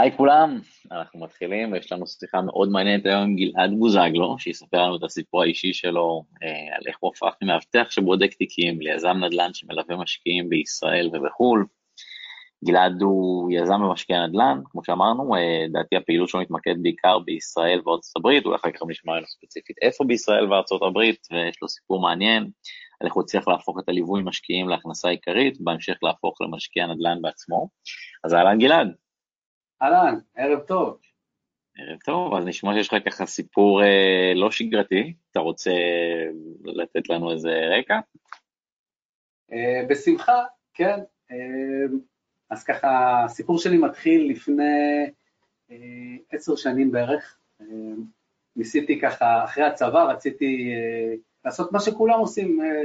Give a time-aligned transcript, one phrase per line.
[0.00, 0.60] היי כולם,
[0.92, 5.42] אנחנו מתחילים ויש לנו שיחה מאוד מעניינת היום עם גלעד בוזגלו, שיספר לנו את הסיפור
[5.42, 11.10] האישי שלו אה, על איך הוא הפך ממאבטח שבודק תיקים ליזם נדל"ן שמלווה משקיעים בישראל
[11.12, 11.66] ובחו"ל.
[12.64, 18.16] גלעד הוא יזם ומשקיע נדל"ן, כמו שאמרנו, אה, דעתי הפעילות שלו מתמקדת בעיקר בישראל וארצות
[18.16, 22.42] הברית, אולי אחר כך נשמע לנו ספציפית איפה בישראל וארצות הברית, ויש לו סיפור מעניין
[23.00, 27.68] על איך הוא הצליח להפוך את הליווי משקיעים להכנסה עיקרית, בהמשך להפוך למשקיע נדל"ן בעצמו.
[28.24, 29.07] אז אהלן גלעד.
[29.82, 30.98] אהלן, ערב טוב.
[31.76, 35.70] ערב טוב, אז נשמע שיש לך ככה סיפור אה, לא שגרתי, אתה רוצה
[36.64, 37.98] לתת לנו איזה רקע?
[39.52, 41.00] אה, בשמחה, כן.
[41.30, 41.36] אה,
[42.50, 45.06] אז ככה, הסיפור שלי מתחיל לפני
[45.70, 45.76] אה,
[46.32, 47.38] עשר שנים בערך.
[47.60, 47.66] אה,
[48.56, 51.14] ניסיתי ככה, אחרי הצבא רציתי אה,
[51.44, 52.84] לעשות מה שכולם עושים, אה,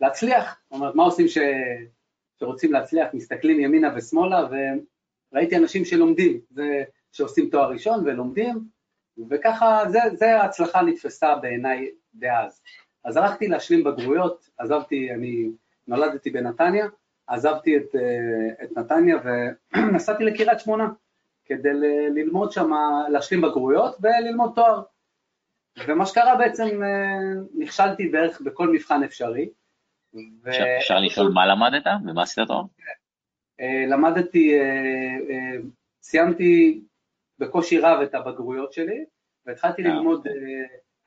[0.00, 0.60] להצליח.
[0.64, 1.38] זאת אומרת, מה עושים ש...
[2.38, 4.48] שרוצים להצליח, מסתכלים ימינה ושמאלה,
[5.32, 6.40] ראיתי אנשים שלומדים,
[7.12, 8.64] שעושים תואר ראשון ולומדים,
[9.30, 12.62] וככה, זה, זה ההצלחה נתפסה בעיניי דאז.
[13.04, 15.48] אז הלכתי להשלים בגרויות, עזבתי, אני
[15.86, 16.86] נולדתי בנתניה,
[17.26, 19.16] עזבתי את, אה, את נתניה
[19.74, 20.88] ונסעתי לקריית שמונה
[21.44, 21.68] כדי
[22.14, 22.70] ללמוד שם,
[23.08, 24.82] להשלים בגרויות וללמוד תואר.
[25.86, 29.48] ומה שקרה בעצם, אה, נכשלתי בערך בכל מבחן אפשרי.
[30.78, 32.62] אפשר לשאול מה למדת ומה עשית תואר?
[33.60, 35.56] אה, למדתי, אה, אה,
[36.02, 36.80] סיימתי
[37.38, 39.04] בקושי רב את הבגרויות שלי,
[39.46, 40.26] והתחלתי ללמוד,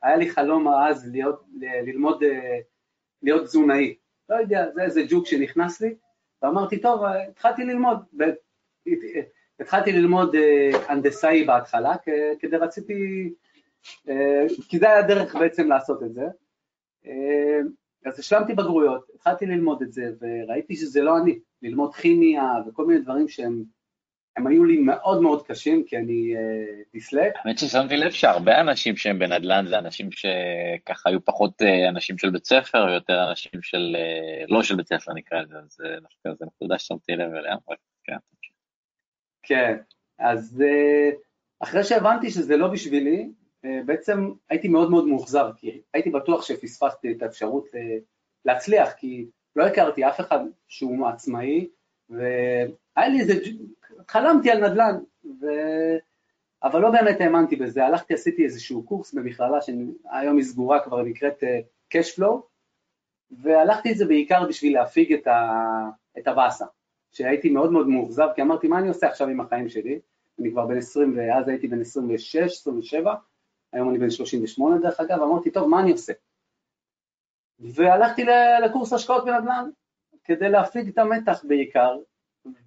[0.02, 2.22] היה לי חלום אז להיות, ללמוד,
[3.22, 3.94] להיות תזונאי.
[4.28, 5.94] לא יודע, זה איזה ג'וק שנכנס לי,
[6.42, 7.98] ואמרתי, טוב, התחלתי ללמוד,
[9.60, 10.36] התחלתי ללמוד
[10.88, 11.94] הנדסאי בהתחלה,
[12.38, 13.30] כדי רציתי,
[14.68, 16.24] כי זה היה הדרך בעצם לעשות את זה.
[18.04, 23.00] אז השלמתי בגרויות, התחלתי ללמוד את זה, וראיתי שזה לא אני, ללמוד כימיה וכל מיני
[23.00, 23.64] דברים שהם
[24.36, 27.32] הם היו לי מאוד מאוד קשים, כי אני אה, דיסלק.
[27.36, 32.30] האמת ששמתי לב שהרבה אנשים שהם בנדל"ן זה אנשים שככה היו פחות אה, אנשים של
[32.30, 36.38] בית ספר, יותר אנשים של, אה, לא של בית ספר נקרא לזה, אז זה דווקא
[36.38, 38.16] זו נקודה ששמתי לב אליה, אבל כן.
[39.42, 39.76] כן,
[40.18, 41.10] אז אה,
[41.60, 43.28] אחרי שהבנתי שזה לא בשבילי,
[43.64, 47.96] אה, בעצם הייתי מאוד מאוד מאוכזב, כי הייתי בטוח שפספסתי את האפשרות אה,
[48.44, 50.38] להצליח, כי לא הכרתי אף אחד
[50.68, 51.68] שהוא עצמאי,
[52.10, 53.34] והיה לי איזה,
[54.08, 54.98] חלמתי על נדל"ן,
[55.40, 55.46] ו...
[56.62, 61.44] אבל לא באמת האמנתי בזה, הלכתי, עשיתי איזשהו קורס במכללה שהיום היא סגורה כבר, נקראת
[61.88, 62.46] קשפלו,
[63.30, 65.60] והלכתי את זה בעיקר בשביל להפיג את, ה...
[66.18, 66.64] את הבאסה,
[67.12, 70.00] שהייתי מאוד מאוד מאוכזב, כי אמרתי, מה אני עושה עכשיו עם החיים שלי?
[70.40, 73.14] אני כבר בן 20, ואז הייתי בן 26, 27,
[73.72, 76.12] היום אני בן 38 דרך אגב, אמרתי, טוב, מה אני עושה?
[77.58, 78.24] והלכתי
[78.64, 79.70] לקורס השקעות בנדל"ן,
[80.24, 81.96] כדי להפיג את המתח בעיקר,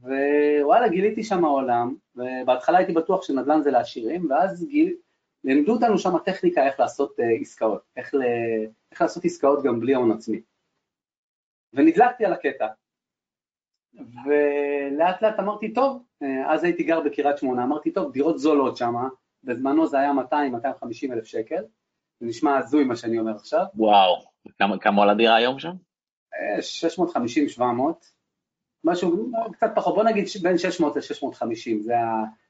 [0.02, 4.96] ווואלה, גיליתי שם העולם, ובהתחלה הייתי בטוח שנדל"ן זה לעשירים, ואז גיל...
[5.44, 8.22] לימדו אותנו שם טכניקה איך לעשות uh, עסקאות, איך, ל...
[8.92, 10.42] איך לעשות עסקאות גם בלי הון עצמי.
[11.74, 12.68] ונדלקתי על הקטע,
[14.26, 18.94] ולאט לאט אמרתי, טוב, אה, אז הייתי גר בקריית שמונה, אמרתי, טוב, דירות זולות שם,
[19.44, 21.64] בזמנו זה היה 200-250 אלף שקל,
[22.20, 23.66] זה נשמע הזוי מה שאני אומר עכשיו.
[23.76, 24.16] וואו,
[24.82, 25.74] כמה, עולה דירה היום שם?
[27.60, 27.62] 650-700,
[28.84, 31.94] משהו קצת פחות, בוא נגיד בין 600 ל-650, זה,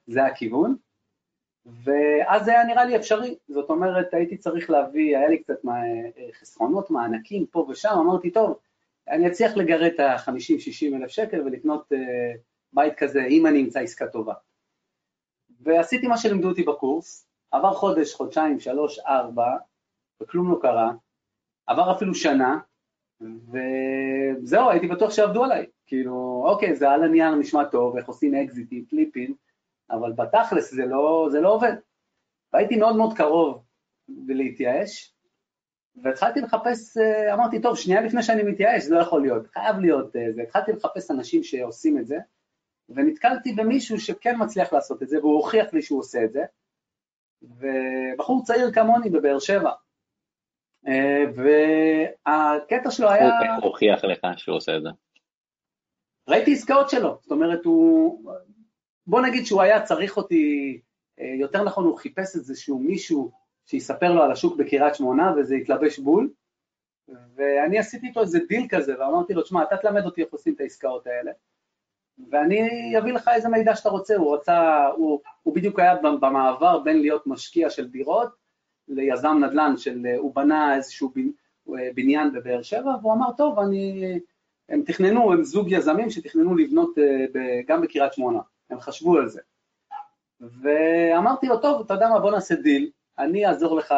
[0.08, 0.75] זה הכיוון.
[1.84, 5.59] ואז זה היה נראה לי אפשרי, זאת אומרת הייתי צריך להביא, היה לי קצת
[6.40, 8.59] חסרונות, מענקים פה ושם, אמרתי טוב,
[9.09, 11.96] אני אצליח לגרד את ה-50-60 אלף שקל ולקנות uh,
[12.74, 14.34] בית כזה אם אני אמצא עסקה טובה.
[15.59, 19.58] ועשיתי מה שלימדו אותי בקורס, עבר חודש, חודשיים, שלוש, ארבע,
[20.22, 20.91] וכלום לא קרה,
[21.67, 22.59] עבר אפילו שנה,
[23.22, 28.85] וזהו, הייתי בטוח שעבדו עליי, כאילו, אוקיי, זה על הנייר נשמע טוב, איך עושים אקזיטים,
[28.85, 29.35] פליפים,
[29.91, 31.73] אבל בתכלס זה לא, זה לא עובד.
[32.53, 33.63] והייתי מאוד מאוד קרוב
[34.28, 35.13] להתייאש,
[36.03, 40.16] והתחלתי לחפש, אה, אמרתי, טוב, שנייה לפני שאני מתייאש, זה לא יכול להיות, חייב להיות
[40.16, 40.41] אה, זה.
[40.41, 42.17] התחלתי לחפש אנשים שעושים את זה,
[42.89, 46.43] ונתקלתי במישהו שכן מצליח לעשות את זה, והוא הוכיח לי שהוא עושה את זה,
[47.41, 49.72] ובחור צעיר כמוני בבאר שבע.
[50.88, 53.56] אה, והקטע שלו היה...
[53.56, 54.90] הוא הוכיח לך שהוא עושה את זה?
[56.28, 58.32] ראיתי עסקאות שלו, זאת אומרת, הוא...
[59.08, 60.79] בוא נגיד שהוא היה צריך אותי,
[61.20, 63.32] אה, יותר נכון הוא חיפש איזשהו מישהו
[63.66, 66.29] שיספר לו על השוק בקריית שמונה וזה התלבש בול,
[67.35, 70.59] ואני עשיתי איתו איזה דיל כזה ואמרתי לו, שמע, אתה תלמד אותי איך עושים את
[70.59, 71.32] העסקאות האלה,
[72.29, 77.00] ואני אביא לך איזה מידע שאתה רוצה, הוא רצה, הוא, הוא בדיוק היה במעבר בין
[77.00, 78.29] להיות משקיע של דירות
[78.87, 81.11] ליזם נדל"ן, של, הוא בנה איזשהו
[81.95, 84.19] בניין בבאר שבע, והוא אמר, טוב, אני,
[84.69, 88.39] הם תכננו, הם זוג יזמים שתכננו לבנות אה, גם בקריית שמונה,
[88.69, 89.41] הם חשבו על זה.
[90.39, 93.93] ואמרתי לו, טוב, אתה יודע מה, בוא נעשה דיל, אני אעזור לך,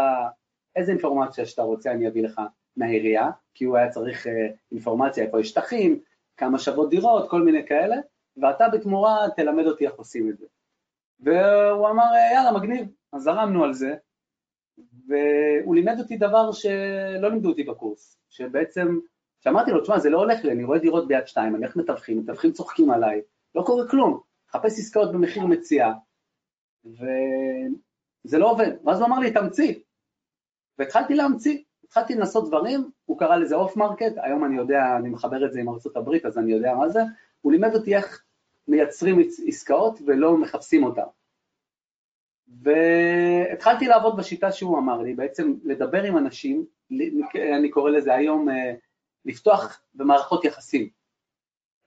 [0.75, 2.41] איזה אינפורמציה שאתה רוצה אני אביא לך
[2.77, 5.99] מהעירייה, כי הוא היה צריך אה, אינפורמציה, איפה יש שטחים,
[6.37, 7.95] כמה שוות דירות, כל מיני כאלה,
[8.37, 10.45] ואתה בתמורה תלמד אותי איך עושים את זה.
[11.19, 13.95] והוא אמר, יאללה, מגניב, אז זרמנו על זה,
[15.07, 18.99] והוא לימד אותי דבר שלא לימדו אותי בקורס, שבעצם,
[19.39, 22.19] שאמרתי לו, תשמע, זה לא הולך לי, אני רואה דירות ביד שתיים, אני הולך מתווכים,
[22.19, 23.21] מתווכים צוחקים עליי,
[23.55, 24.19] לא קורה כלום,
[24.51, 25.93] חפש עסקאות במחיר מציאה,
[26.85, 28.71] וזה לא עובד.
[28.85, 29.73] ואז הוא אמר לי, תמציא.
[30.77, 35.45] והתחלתי להמציא, התחלתי לנסות דברים, הוא קרא לזה off market, היום אני יודע, אני מחבר
[35.45, 36.99] את זה עם ארצות הברית, אז אני יודע מה זה,
[37.41, 38.23] הוא לימד אותי איך
[38.67, 41.01] מייצרים עסקאות ולא מחפשים אותן.
[42.49, 46.65] והתחלתי לעבוד בשיטה שהוא אמר לי, בעצם לדבר עם אנשים,
[47.59, 48.73] אני קורא לזה היום אה,
[49.25, 50.89] לפתוח במערכות יחסים.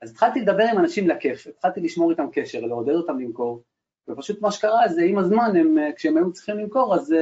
[0.03, 3.62] אז התחלתי לדבר עם אנשים לכיף, התחלתי לשמור איתם קשר, לעודד אותם למכור,
[4.09, 7.17] ופשוט מה שקרה זה עם הזמן, הם, אה, כשהם היו צריכים למכור, אז uh,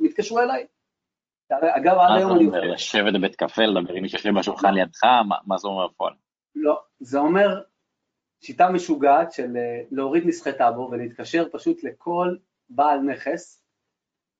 [0.00, 0.66] הם התקשרו אליי.
[1.50, 2.44] אגב, עד היום אני...
[2.44, 5.04] מה זה אומר, לשבת בבית קפה, לדבר עם מי שיושב בשולחן לידך,
[5.46, 6.12] מה זה אומר בפועל?
[6.54, 7.62] לא, זה אומר
[8.40, 9.56] שיטה משוגעת של
[9.90, 12.36] להוריד נסחי טאבו ולהתקשר פשוט לכל
[12.74, 13.64] בעל נכס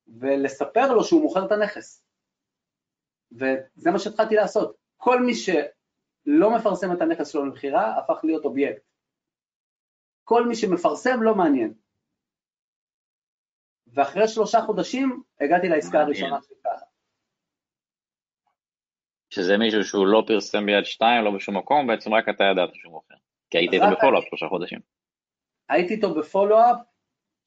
[0.06, 2.04] ולספר לו שהוא מוכר את הנכס.
[3.32, 4.76] וזה מה שהתחלתי לעשות.
[4.96, 8.82] כל מי שלא מפרסם את הנכס שלו למכירה, הפך להיות אובייקט.
[10.24, 11.74] כל מי שמפרסם לא מעניין.
[13.86, 16.84] ואחרי שלושה חודשים הגעתי לעסקה הראשונה של ככה.
[19.30, 22.92] שזה מישהו שהוא לא פרסם ביד שתיים, לא בשום מקום, בעצם רק אתה ידעת שהוא
[22.92, 23.14] מוכר.
[23.50, 24.78] כי היית איתו בפולו-אפ שלושה חודשים.
[25.68, 26.91] הייתי איתו בפולו-אפ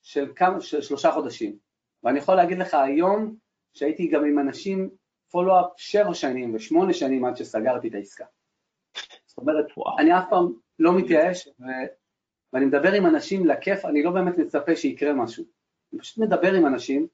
[0.06, 1.58] של, כמה, של שלושה חודשים.
[2.04, 3.36] ואני יכול להגיד לך היום
[3.74, 4.90] שהייתי גם עם אנשים
[5.32, 8.26] פולו-אפ שבע שנים ושמונה שנים עד שסגרתי את העסקה.
[9.26, 10.00] זאת אומרת, וואו.
[10.00, 11.64] אני אף פעם לא מתייאש, ו...
[12.54, 15.44] ואני מדבר עם אנשים לכיף, אני לא באמת מצפה שיקרה משהו.
[15.94, 17.08] אני פשוט מדבר עם אנשים,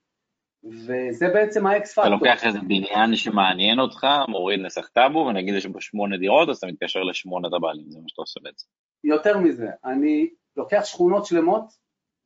[0.63, 2.03] וזה בעצם האקס פקטור.
[2.03, 6.57] אתה לוקח איזה בניין שמעניין אותך, מוריד נסח טאבו, ונגיד יש בו שמונה דירות, אז
[6.57, 8.67] אתה מתקשר לשמונת הבעלים, זה מה שאתה עושה בעצם.
[9.03, 11.80] יותר מזה, אני לוקח שכונות שלמות,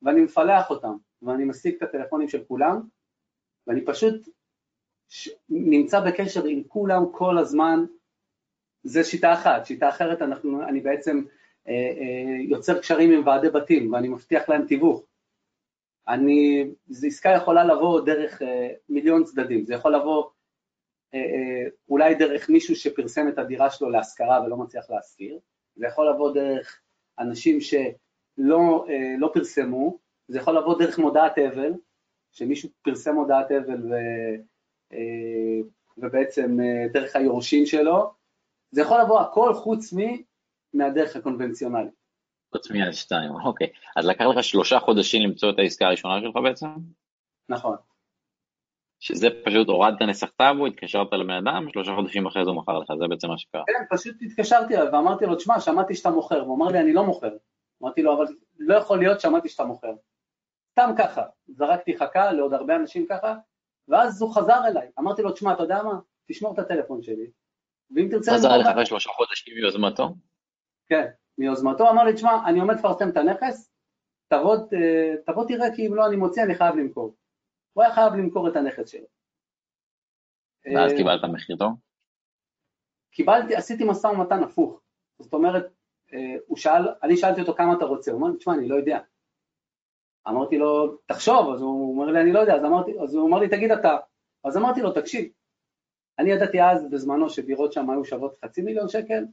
[0.06, 2.81] ואני מפלח אותן, ואני משיג את הטלפונים של כולם,
[3.68, 4.30] ואני פשוט
[5.10, 5.30] ש...
[5.50, 7.86] נמצא בקשר עם כולם כל הזמן.
[8.84, 11.24] זה שיטה אחת, שיטה אחרת, אנחנו, אני בעצם
[11.68, 15.06] אה, אה, יוצר קשרים עם ועדי בתים, ואני מבטיח להם תיווך.
[16.08, 20.24] אני, זו עסקה יכולה לבוא דרך אה, מיליון צדדים, זה יכול לבוא
[21.13, 25.40] אה, אה, אולי דרך מישהו שפרסם את הדירה שלו להשכרה ולא מצליח להשכיר,
[25.75, 26.81] זה יכול לבוא דרך
[27.19, 27.90] אנשים שלא
[28.40, 29.98] אה, לא פרסמו,
[30.28, 31.74] זה יכול לבוא דרך מודעת אבל,
[32.32, 33.94] שמישהו פרסם מודעת אבל ו,
[34.94, 35.62] אה,
[35.98, 38.14] ובעצם אה, דרך היורשים שלו,
[38.72, 39.94] זה יכול לבוא הכל חוץ
[40.74, 41.94] מהדרך הקונבנציונלית.
[42.56, 43.68] חוץ מיד שתיים, אוקיי.
[43.96, 46.68] אז לקח לך שלושה חודשים למצוא את העסקה הראשונה שלך בעצם?
[47.50, 47.76] נכון.
[49.00, 52.88] שזה פשוט הורדת נסח טאבו, התקשרת לבן אדם, שלושה חודשים אחרי זה הוא מכר לך,
[53.00, 53.64] זה בעצם מה שקרה.
[53.68, 57.04] כן, פשוט התקשרתי אליו ואמרתי לו, תשמע, שמעתי שאתה מוכר, הוא אמר לי, אני לא
[57.04, 57.32] מוכר.
[57.83, 58.25] אמרתי לו, אבל
[58.57, 59.94] לא יכול להיות, שמעתי שאתה מוכר.
[60.72, 63.36] סתם ככה, זרקתי חכה לעוד הרבה אנשים ככה,
[63.88, 67.31] ואז הוא חזר אליי, אמרתי לו, תשמע, אתה יודע מה, תשמור את הטלפון שלי,
[67.95, 68.31] ואם תרצה...
[68.33, 70.16] חזר לך אחרי שלושה חודשים מיוזמתו?
[70.88, 71.06] כן,
[71.38, 73.72] מיוזמתו, אמר לי, תשמע, אני עומד לפרסם את הנכס,
[74.27, 74.57] תבוא,
[75.25, 77.16] תבוא תראה כי אם לא אני מוציא, אני חייב למכור.
[77.74, 79.08] הוא היה חייב למכור את הנכס שלו.
[80.75, 81.74] ואז אה, קיבלת מחיר טוב?
[83.12, 84.82] קיבלתי, עשיתי משא ומתן הפוך.
[85.20, 85.70] זאת אומרת, אה,
[86.48, 89.00] הוא שאל, אני שאלתי אותו כמה אתה רוצה, הוא אמר לי, תשמע, אני לא יודע.
[90.28, 93.40] אמרתי לו, תחשוב, אז הוא אומר לי, אני לא יודע, אז, אמרתי, אז הוא אמר
[93.40, 93.98] לי, תגיד אתה.
[94.44, 95.32] אז אמרתי לו, תקשיב,
[96.20, 99.26] אני ידעתי אז בזמנו שדירות שם היו שוות חצי מיליון שקל,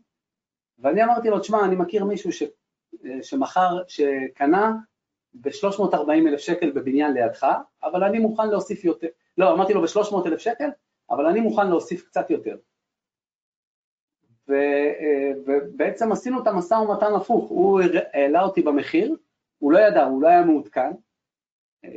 [0.78, 2.42] ואני אמרתי לו, תשמע, אני מכיר מישהו ש,
[3.04, 4.72] אה, שמכר, שקנה
[5.34, 7.46] ב-340 אלף שקל בבניין לידך,
[7.82, 9.06] אבל אני מוכן להוסיף יותר,
[9.38, 10.68] לא, אמרתי לו ב-300 אלף שקל,
[11.10, 12.56] אבל אני מוכן להוסיף קצת יותר.
[14.52, 17.80] ו, אה, ובעצם עשינו את המשא ומתן הפוך, הוא
[18.12, 19.16] העלה אותי במחיר,
[19.58, 20.90] הוא לא ידע, הוא לא היה מעודכן,
[21.84, 21.90] אה,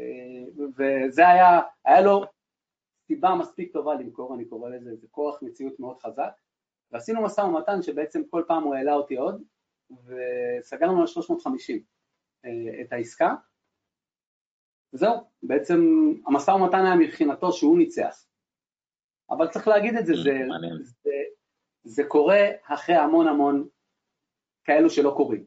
[0.78, 2.24] וזה היה, היה לו
[3.08, 6.32] סיבה מספיק טובה למכור, אני קורא לזה, זה כוח מציאות מאוד חזק,
[6.92, 9.44] ועשינו משא ומתן שבעצם כל פעם הוא העלה אותי עוד,
[10.06, 11.84] וסגרנו על 350
[12.46, 13.36] אה, את העסקה,
[14.94, 15.80] וזהו, בעצם
[16.28, 18.26] המשא ומתן היה מבחינתו שהוא ניצח.
[19.30, 20.40] אבל צריך להגיד את זה, זה,
[21.04, 21.12] זה,
[21.86, 23.68] זה קורה אחרי המון המון
[24.64, 25.46] כאלו שלא קורים.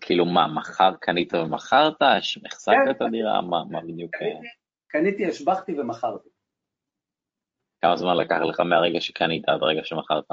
[0.00, 2.02] כאילו מה, מחר קנית ומכרת?
[2.46, 3.40] החזקת כן, את הדירה?
[3.40, 4.16] מה, מה בדיוק?
[4.16, 4.48] קניתי,
[4.86, 6.28] קניתי, השבחתי ומכרתי.
[7.80, 10.24] כמה זמן לקח לך מהרגע שקנית עד הרגע שמכרת?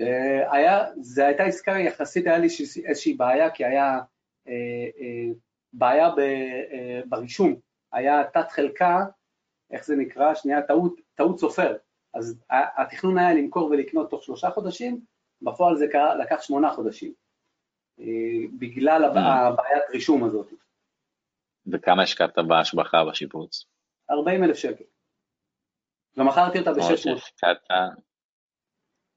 [0.00, 2.46] אה, היה, זו הייתה עסקה יחסית, היה לי
[2.84, 3.98] איזושהי בעיה, כי היה
[5.72, 6.08] בעיה
[7.08, 7.60] ברישום,
[7.92, 8.98] היה תת חלקה,
[9.70, 11.76] איך זה נקרא, שנייה, טעות, טעות סופר,
[12.14, 12.42] אז
[12.78, 15.00] התכנון היה למכור ולקנות תוך שלושה חודשים,
[15.42, 17.12] בפועל זה קרה, לקח שמונה חודשים,
[18.58, 20.52] בגלל הבעיית רישום הזאת.
[21.72, 23.64] וכמה השקעת בהשבחה בשיפוץ?
[24.10, 24.84] 40 אלף שקל.
[26.16, 27.48] ומכרתי אותה ב-600.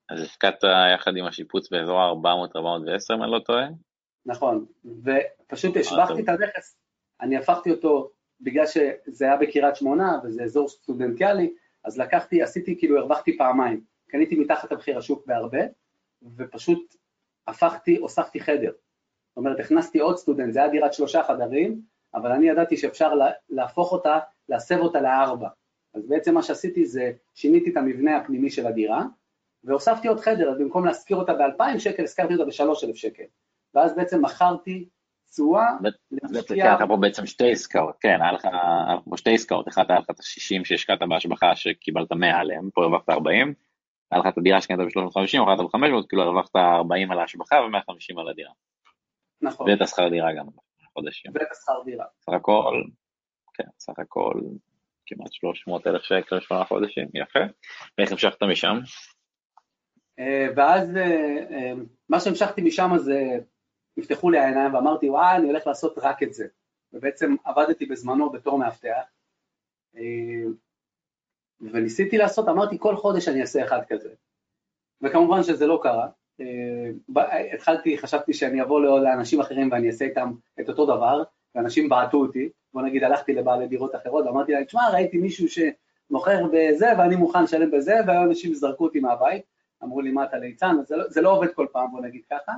[0.09, 0.63] אז הפקדת
[0.95, 3.65] יחד עם השיפוץ באזור ה-400-410, אם אני לא טועה?
[4.25, 6.77] נכון, ופשוט השבחתי את הנכס,
[7.21, 12.97] אני הפכתי אותו, בגלל שזה היה בקריית שמונה וזה אזור סטודנטיאלי, אז לקחתי, עשיתי, כאילו
[12.97, 15.59] הרווחתי פעמיים, קניתי מתחת למחיר השוק בהרבה,
[16.35, 16.95] ופשוט
[17.47, 18.71] הפכתי, הוספתי חדר.
[19.29, 21.81] זאת אומרת, הכנסתי עוד סטודנט, זה היה דירת שלושה חדרים,
[22.13, 23.11] אבל אני ידעתי שאפשר
[23.49, 25.47] להפוך אותה, להסב אותה לארבע.
[25.93, 29.03] אז בעצם מה שעשיתי זה שיניתי את המבנה הפנימי של הדירה,
[29.63, 33.23] והוספתי עוד חדר, אז במקום להשכיר אותה ב-2,000 שקל, השכרתי אותה ב-3,000 שקל.
[33.73, 34.89] ואז בעצם מכרתי
[35.33, 35.67] תשואה
[36.11, 36.75] להשקיע...
[36.75, 38.47] אתה פה בעצם שתי עסקאות, כן, היה לך
[39.09, 43.09] פה שתי עסקאות, אחת היה לך את ה-60 שהשקעת בהשבחה שקיבלת 100 עליהם, פה הרווחת
[43.09, 43.53] 40,
[44.11, 48.29] היה לך את הדירה שקנית ב-350, מכרת ב-500, כאילו הרווחת 40 על ההשבחה ו-150 על
[48.29, 48.51] הדירה.
[49.41, 49.69] נכון.
[49.69, 50.45] ואת השכר דירה גם
[50.93, 51.31] חודשים.
[51.35, 52.05] ואת השכר דירה.
[52.25, 52.83] סך הכל,
[53.53, 54.33] כן, סך הכל
[55.05, 57.39] כמעט 300 אלף שקל לשמונה חודשים, יפה.
[57.97, 58.79] ואיך המשכת משם?
[60.19, 61.03] אה, ואז אה,
[61.51, 61.73] אה,
[62.09, 63.39] מה שהמשכתי משם זה,
[63.97, 66.47] נפתחו לי העיניים ואמרתי, וואי, אני הולך לעשות רק את זה.
[66.93, 69.03] ובעצם עבדתי בזמנו בתור מאבטח,
[71.61, 74.09] וניסיתי לעשות, אמרתי, כל חודש אני אעשה אחד כזה.
[75.01, 76.07] וכמובן שזה לא קרה.
[77.53, 81.23] התחלתי, חשבתי שאני אבוא לאנשים אחרים ואני אעשה איתם את אותו דבר,
[81.55, 86.43] ואנשים בעטו אותי, בוא נגיד הלכתי לבעלי דירות אחרות ואמרתי להם, תשמע, ראיתי מישהו שמוכר
[86.53, 89.43] בזה ואני מוכן לשלם בזה, והיום אנשים זרקו אותי מהבית,
[89.83, 92.51] אמרו לי מה אתה ליצן, זה, לא, זה לא עובד כל פעם, בוא נגיד ככה,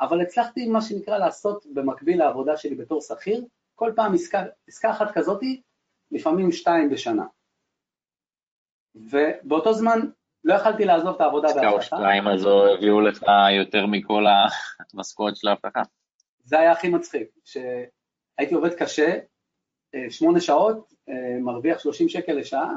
[0.00, 5.10] אבל הצלחתי מה שנקרא לעשות במקביל לעבודה שלי בתור שכיר, כל פעם עסקה, עסקה אחת
[5.14, 5.62] כזאתי,
[6.10, 7.24] לפעמים שתיים בשנה.
[8.94, 10.00] ובאותו זמן
[10.44, 11.66] לא יכלתי לעזוב את העבודה בהבטחה.
[11.66, 13.24] עסקה או שתיים הזו הביאו לך
[13.58, 14.24] יותר מכל
[14.94, 15.82] המשכורת של ההבטחה.
[16.42, 19.18] זה היה הכי מצחיק, שהייתי עובד קשה,
[19.94, 22.72] אה, שמונה שעות, אה, מרוויח 30 שקל לשעה,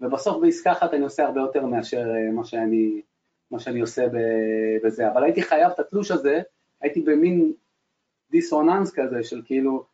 [0.00, 3.02] ובסוף בעסקה אחת אני עושה הרבה יותר מאשר אה, מה שאני,
[3.50, 4.06] מה שאני עושה
[4.84, 6.40] בזה, אבל הייתי חייב את התלוש הזה,
[6.80, 7.52] הייתי במין
[8.30, 9.84] דיסוננס כזה של כאילו,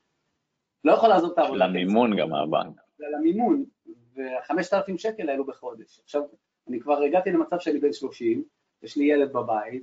[0.84, 1.66] לא יכול לעזוב את העבודה.
[1.66, 2.80] למימון גם מהבנק.
[2.98, 3.64] למימון,
[4.16, 6.00] ו-5,000 שקל האלו בחודש.
[6.04, 6.22] עכשיו,
[6.68, 8.44] אני כבר הגעתי למצב שאני בן 30,
[8.82, 9.82] יש לי ילד בבית,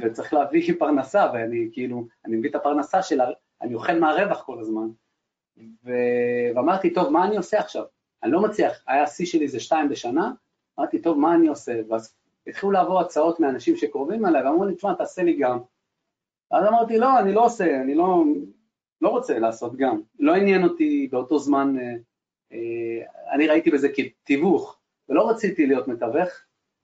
[0.00, 3.30] וצריך להביא פרנסה, ואני כאילו, אני מביא את הפרנסה שלה,
[3.62, 4.88] אני אוכל מהרווח כל הזמן.
[5.84, 5.90] ו...
[6.54, 7.84] ואמרתי, טוב, מה אני עושה עכשיו?
[8.22, 10.32] אני לא מצליח, היה השיא שלי זה שתיים בשנה,
[10.78, 11.80] אמרתי, טוב, מה אני עושה?
[11.88, 15.58] ואז התחילו לעבור הצעות מאנשים שקרובים אליי, ואמרו לי, תשמע, תעשה לי גם.
[16.50, 18.24] אז אמרתי, לא, אני לא עושה, אני לא,
[19.00, 20.00] לא רוצה לעשות גם.
[20.18, 21.94] לא עניין אותי באותו זמן, אה,
[22.52, 26.28] אה, אני ראיתי בזה כתיווך, ולא רציתי להיות מתווך,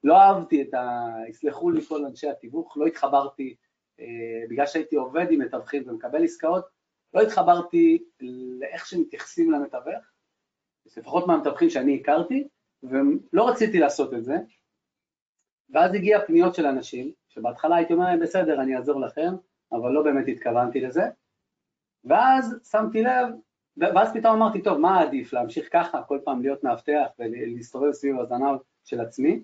[0.04, 1.06] לא אהבתי את ה...
[1.28, 3.54] יסלחו לי כל אנשי התיווך, לא התחברתי,
[4.00, 4.06] אה,
[4.50, 6.64] בגלל שהייתי עובד עם מתווכים ומקבל עסקאות,
[7.14, 8.04] לא התחברתי
[8.60, 10.04] לאיך שמתייחסים למתווך,
[10.86, 12.48] לפחות מהמתווכים שאני הכרתי,
[12.82, 14.34] ולא רציתי לעשות את זה.
[15.72, 19.34] ואז הגיע פניות של אנשים, שבהתחלה הייתי אומר להם, בסדר, אני אעזור לכם,
[19.72, 21.02] אבל לא באמת התכוונתי לזה.
[22.04, 23.28] ואז שמתי לב,
[23.76, 28.58] ואז פתאום אמרתי, טוב, מה עדיף, להמשיך ככה, כל פעם להיות מאבטח ולהסתובב סביב הזנב
[28.84, 29.42] של עצמי?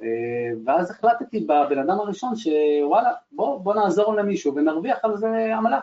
[0.00, 5.80] אה, ואז החלטתי בבן אדם הראשון שוואלה, בוא, בוא נעזור למישהו ונרוויח על זה עמלה.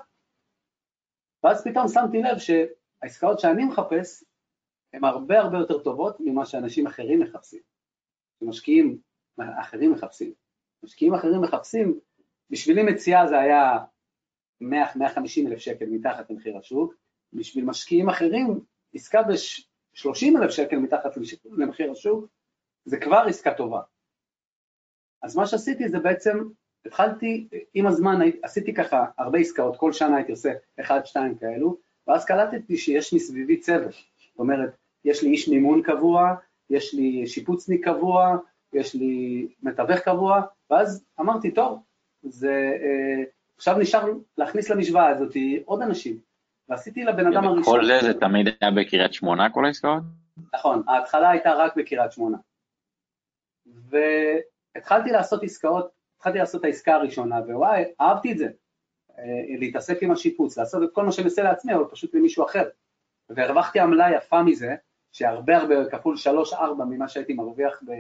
[1.43, 4.23] ואז פתאום שמתי לב שהעסקאות שאני מחפש
[4.93, 7.61] הן הרבה הרבה יותר טובות ממה שאנשים אחרים מחפשים,
[8.39, 8.97] שמשקיעים
[9.39, 10.33] אחרים מחפשים.
[10.83, 11.99] משקיעים אחרים מחפשים,
[12.49, 13.77] בשבילי מציאה זה היה
[14.63, 16.93] 100-150 אלף שקל מתחת למחיר השוק,
[17.33, 18.59] בשביל משקיעים אחרים
[18.93, 21.11] עסקה ב-30 אלף שקל מתחת
[21.45, 22.25] למחיר השוק,
[22.85, 23.81] זה כבר עסקה טובה.
[25.21, 26.39] אז מה שעשיתי זה בעצם,
[26.85, 32.25] התחלתי, עם הזמן עשיתי ככה הרבה עסקאות, כל שנה הייתי עושה אחד, שתיים כאלו, ואז
[32.25, 34.75] קלטתי שיש מסביבי צוות, זאת אומרת,
[35.05, 36.35] יש לי איש מימון קבוע,
[36.69, 38.37] יש לי שיפוצניק קבוע,
[38.73, 41.83] יש לי מתווך קבוע, ואז אמרתי, טוב,
[42.23, 43.23] זה, אה,
[43.57, 44.05] עכשיו נשאר
[44.37, 45.33] להכניס למשוואה הזאת
[45.65, 46.17] עוד אנשים,
[46.69, 47.63] ועשיתי לבן אדם הראשון.
[47.63, 50.03] כל זה, זה תמיד היה בקריית שמונה כל העסקאות?
[50.53, 52.37] נכון, ההתחלה הייתה רק בקריית שמונה.
[53.65, 58.47] והתחלתי לעשות עסקאות, התחלתי לעשות את העסקה הראשונה, ווואי, אהבתי את זה.
[59.19, 62.69] אה, להתעסק עם השיפוץ, לעשות את כל מה שאני עושה לעצמי, אבל פשוט למישהו אחר.
[63.29, 64.75] והרווחתי עמלה יפה מזה,
[65.11, 67.91] שהרבה הרבה כפול שלוש-ארבע ממה שהייתי מרוויח ב,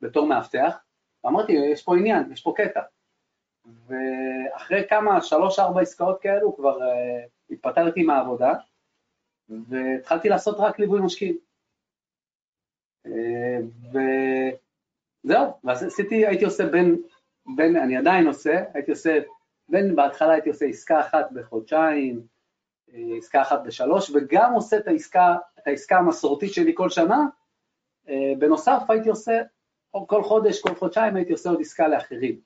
[0.00, 0.78] בתור מאבטח,
[1.24, 2.80] ואמרתי, יש פה עניין, יש פה קטע.
[3.86, 6.82] ואחרי כמה, שלוש-ארבע עסקאות כאלו, כבר uh,
[7.50, 8.54] התפטרתי מהעבודה,
[9.48, 11.38] והתחלתי לעשות רק ליווי משקיעים.
[13.06, 13.10] Uh,
[15.24, 17.02] וזהו, ואז עשיתי, הייתי עושה בין,
[17.56, 19.18] בין, אני עדיין עושה, הייתי עושה,
[19.68, 22.26] בין, בהתחלה הייתי עושה עסקה אחת בחודשיים,
[22.94, 27.26] אה, עסקה אחת בשלוש, וגם עושה את העסקה, את העסקה המסורתית שלי כל שנה,
[28.38, 29.42] בנוסף הייתי עושה,
[30.06, 32.40] כל חודש, כל חודשיים הייתי עושה עוד עסקה לאחרים.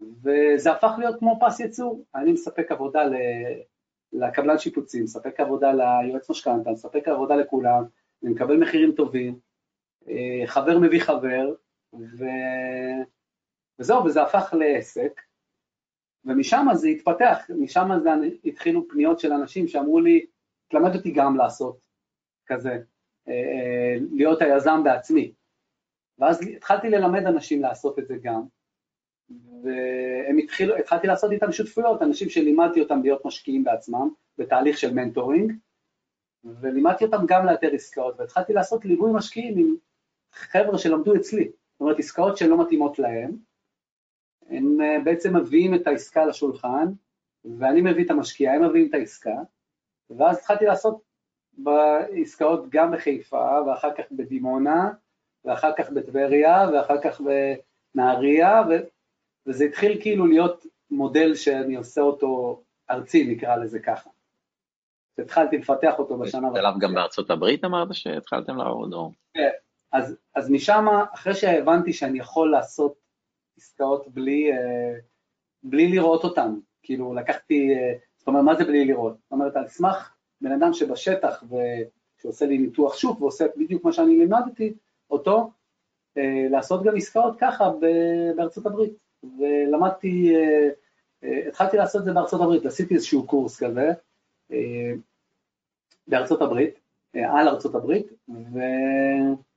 [0.00, 3.00] וזה הפך להיות כמו פס ייצור, אני מספק עבודה
[4.12, 7.84] לקבלן שיפוצים, מספק עבודה ליועץ משכנתה, מספק עבודה לכולם,
[8.22, 9.38] אני מקבל מחירים טובים,
[10.08, 11.54] אה, חבר מביא חבר,
[11.92, 12.24] ו...
[13.78, 15.20] וזהו, וזה הפך לעסק,
[16.24, 18.10] ומשם זה התפתח, משם זה
[18.44, 20.26] התחילו פניות של אנשים שאמרו לי,
[20.68, 21.78] תלמד אותי גם לעשות
[22.46, 22.78] כזה,
[23.28, 25.32] אה, אה, להיות היזם בעצמי.
[26.18, 28.42] ואז התחלתי ללמד אנשים לעשות את זה גם,
[29.62, 34.08] והם התחילו, התחלתי לעשות איתם שותפויות, אנשים שלימדתי אותם להיות משקיעים בעצמם,
[34.38, 35.52] בתהליך של מנטורינג,
[36.44, 39.76] ולימדתי אותם גם לאתר עסקאות, והתחלתי לעשות ליווי משקיעים עם
[40.32, 43.36] חבר'ה שלמדו אצלי, זאת אומרת עסקאות שלא מתאימות להם,
[44.48, 46.86] הם אה, בעצם מביאים את העסקה לשולחן,
[47.58, 49.36] ואני מביא את המשקיע, הם מביאים את העסקה,
[50.10, 51.02] ואז התחלתי לעשות
[51.52, 54.90] בעסקאות גם בחיפה, ואחר כך בדימונה,
[55.46, 57.20] ואחר כך בטבריה, ואחר כך
[57.94, 58.62] בנהריה,
[59.46, 64.10] וזה התחיל כאילו להיות מודל שאני עושה אותו ארצי, נקרא לזה ככה.
[65.18, 66.60] התחלתי לפתח אותו בשנה וחצי.
[66.80, 68.92] גם בארצות הברית אמרת שהתחלתם לעבוד?
[68.92, 69.10] או...
[69.34, 69.50] כן,
[69.92, 72.94] אז, אז משם, אחרי שהבנתי שאני יכול לעשות
[73.56, 74.98] עסקאות בלי, אה,
[75.62, 79.16] בלי לראות אותן, כאילו לקחתי, אה, זאת אומרת, מה זה בלי לראות?
[79.22, 84.16] זאת אומרת, על סמך בן אדם שבשטח ושעושה לי ניתוח שוק ועושה בדיוק מה שאני
[84.16, 84.74] לימדתי
[85.10, 85.50] אותו,
[86.18, 87.70] אה, לעשות גם עסקאות ככה
[88.36, 88.92] בארצות הברית.
[89.38, 90.68] ולמדתי, אה,
[91.24, 93.92] אה, התחלתי לעשות את זה בארצות הברית, עשיתי איזשהו קורס כזה
[96.06, 96.80] בארצות הברית,
[97.14, 98.58] על ארצות הברית, ו...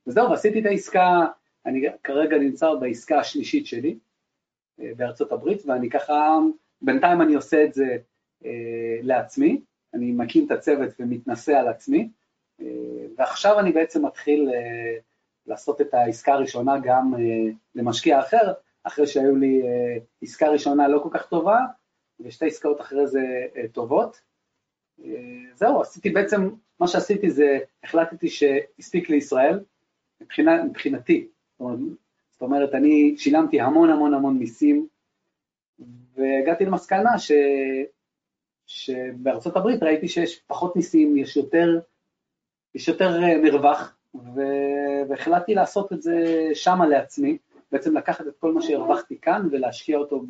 [0.07, 1.25] וזהו, ועשיתי את העסקה,
[1.65, 3.97] אני כרגע נמצא בעסקה השלישית שלי
[4.77, 6.38] בארצות הברית, ואני ככה,
[6.81, 7.97] בינתיים אני עושה את זה
[9.01, 9.62] לעצמי,
[9.93, 12.09] אני מקים את הצוות ומתנסה על עצמי,
[13.17, 14.49] ועכשיו אני בעצם מתחיל
[15.49, 17.13] לעשות את העסקה הראשונה גם
[17.75, 21.59] למשקיע אחר, אחרי שהיו לי אה, עסקה ראשונה לא כל כך טובה,
[22.19, 23.19] ושתי עסקאות אחרי זה
[23.55, 24.21] אה, טובות.
[25.03, 25.12] אה,
[25.55, 29.59] זהו, עשיתי בעצם, מה שעשיתי זה, החלטתי שהספיק לישראל,
[30.21, 31.27] מבחינה, מבחינתי.
[32.31, 34.88] זאת אומרת, אני שילמתי המון המון המון מיסים,
[36.15, 37.31] והגעתי למסקנה ש...
[38.65, 41.79] שבארצות הברית ראיתי שיש פחות מיסים, יש יותר,
[42.75, 43.98] יש יותר מרווח,
[45.09, 46.15] והחלטתי לעשות את זה
[46.53, 47.37] שמה לעצמי.
[47.71, 50.23] בעצם לקחת את כל מה שהרווחתי כאן ולהשקיע אותו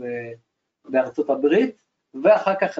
[0.85, 1.83] בארצות הברית,
[2.23, 2.79] ואחר כך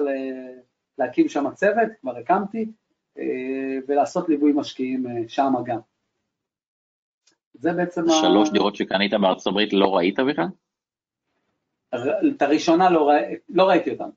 [0.98, 2.66] להקים שם צוות, כבר הקמתי,
[3.18, 5.78] אה, ולעשות ליווי משקיעים אה, שם גם.
[7.54, 8.02] זה בעצם...
[8.08, 8.52] שלוש ה...
[8.52, 10.46] דירות שקנית בארצות הברית לא ראית בכלל?
[12.36, 14.10] את הראשונה לא, ראי, לא ראיתי אותן,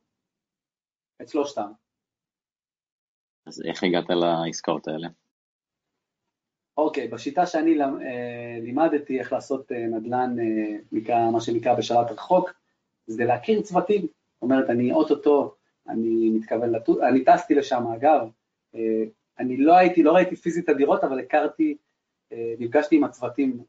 [1.21, 1.71] את שלושתן.
[3.45, 5.07] אז איך הגעת לעסקאות האלה?
[6.77, 7.87] אוקיי, בשיטה שאני אה,
[8.61, 10.35] לימדתי איך לעשות אה, נדל"ן,
[11.09, 12.53] אה, מה שנקרא בשלט רחוק,
[13.07, 14.01] זה להכיר צוותים.
[14.01, 15.55] זאת אומרת, אני אוטוטו,
[15.87, 18.27] אני מתכוון לטוס, אני טסתי לשם אגב,
[19.39, 21.77] אני לא הייתי, לא ראיתי פיזית את הדירות, אבל הכרתי,
[22.31, 23.63] נפגשתי עם הצוותים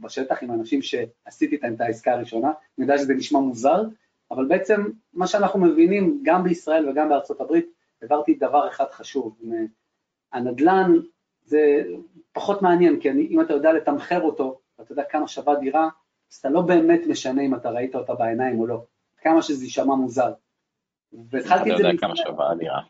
[0.00, 3.82] בשטח, עם אנשים שעשיתי איתם את העסקה הראשונה, אני יודע שזה נשמע מוזר,
[4.30, 7.66] אבל בעצם מה שאנחנו מבינים, גם בישראל וגם בארצות הברית,
[8.02, 9.38] העברתי דבר אחד חשוב,
[10.32, 10.92] הנדל"ן
[11.46, 11.82] זה
[12.32, 15.88] פחות מעניין, כי אני, אם אתה יודע לתמחר אותו, ואתה יודע כמה שווה דירה,
[16.32, 18.84] אז אתה לא באמת משנה אם אתה ראית אותה בעיניים או לא,
[19.16, 20.32] כמה שזה יישמע מוזר.
[21.30, 21.82] והתחלתי את זה...
[21.82, 22.80] אתה יודע כמה שווה הדירה.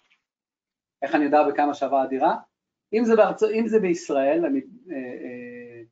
[1.03, 2.37] איך אני יודע בכמה שווה הדירה?
[2.93, 3.43] אם זה, בארצ...
[3.43, 5.83] אם זה בישראל, אני, אה, אה,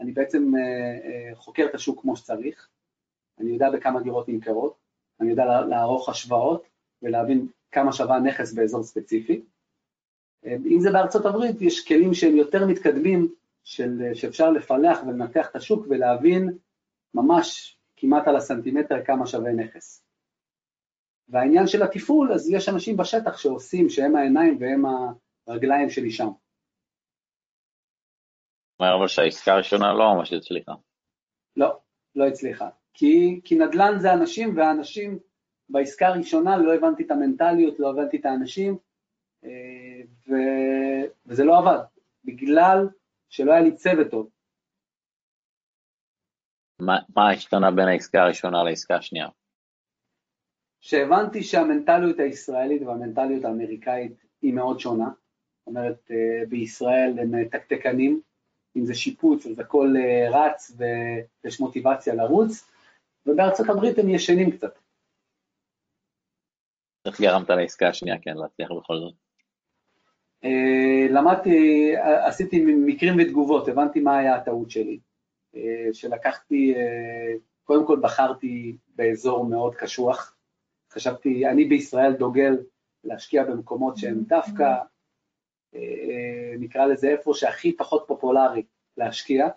[0.00, 2.68] אני בעצם אה, חוקר את השוק כמו שצריך,
[3.40, 4.76] אני יודע בכמה דירות נמכרות,
[5.20, 6.66] אני יודע לערוך השוואות
[7.02, 9.42] ולהבין כמה שווה נכס באזור ספציפי,
[10.46, 15.86] אם זה בארצות הברית, יש כלים שהם יותר מתקדמים, של, שאפשר לפלח ולנתח את השוק
[15.88, 16.58] ולהבין
[17.14, 20.04] ממש כמעט על הסנטימטר כמה שווה נכס.
[21.28, 24.82] והעניין של התפעול, אז יש אנשים בשטח שעושים, שהם העיניים והם
[25.46, 26.28] הרגליים שלי שם.
[28.80, 30.72] אומר אבל שהעסקה הראשונה לא ממש הצליחה.
[31.56, 31.78] לא,
[32.14, 32.68] לא הצליחה.
[32.94, 35.18] כי, כי נדל"ן זה אנשים, והאנשים
[35.68, 38.76] בעסקה הראשונה לא הבנתי את המנטליות, לא הבנתי את האנשים,
[40.28, 40.32] ו...
[41.26, 41.84] וזה לא עבד,
[42.24, 42.88] בגלל
[43.28, 44.30] שלא היה לי צוות טוב.
[46.80, 49.28] מה, מה השתנה בין העסקה הראשונה לעסקה השנייה?
[50.80, 55.08] שהבנתי שהמנטליות הישראלית והמנטליות האמריקאית היא מאוד שונה.
[55.58, 58.20] זאת אומרת, אה, בישראל הם תקתקנים,
[58.76, 62.70] אם זה שיפוץ אז הכל אה, רץ ויש מוטיבציה לרוץ,
[63.26, 64.78] ובארצות הברית הם ישנים קצת.
[67.06, 69.14] איך גרמת לעסקה השנייה, כן, להצליח בכל זאת?
[70.44, 74.98] אה, למדתי, עשיתי מקרים ותגובות, הבנתי מה היה הטעות שלי.
[75.92, 76.74] שלקחתי,
[77.64, 80.36] קודם כל בחרתי באזור מאוד קשוח,
[80.92, 82.56] חשבתי, אני בישראל דוגל
[83.04, 84.74] להשקיע במקומות שהם דווקא,
[85.74, 88.62] אה, נקרא לזה איפה שהכי פחות פופולרי
[88.96, 89.48] להשקיע.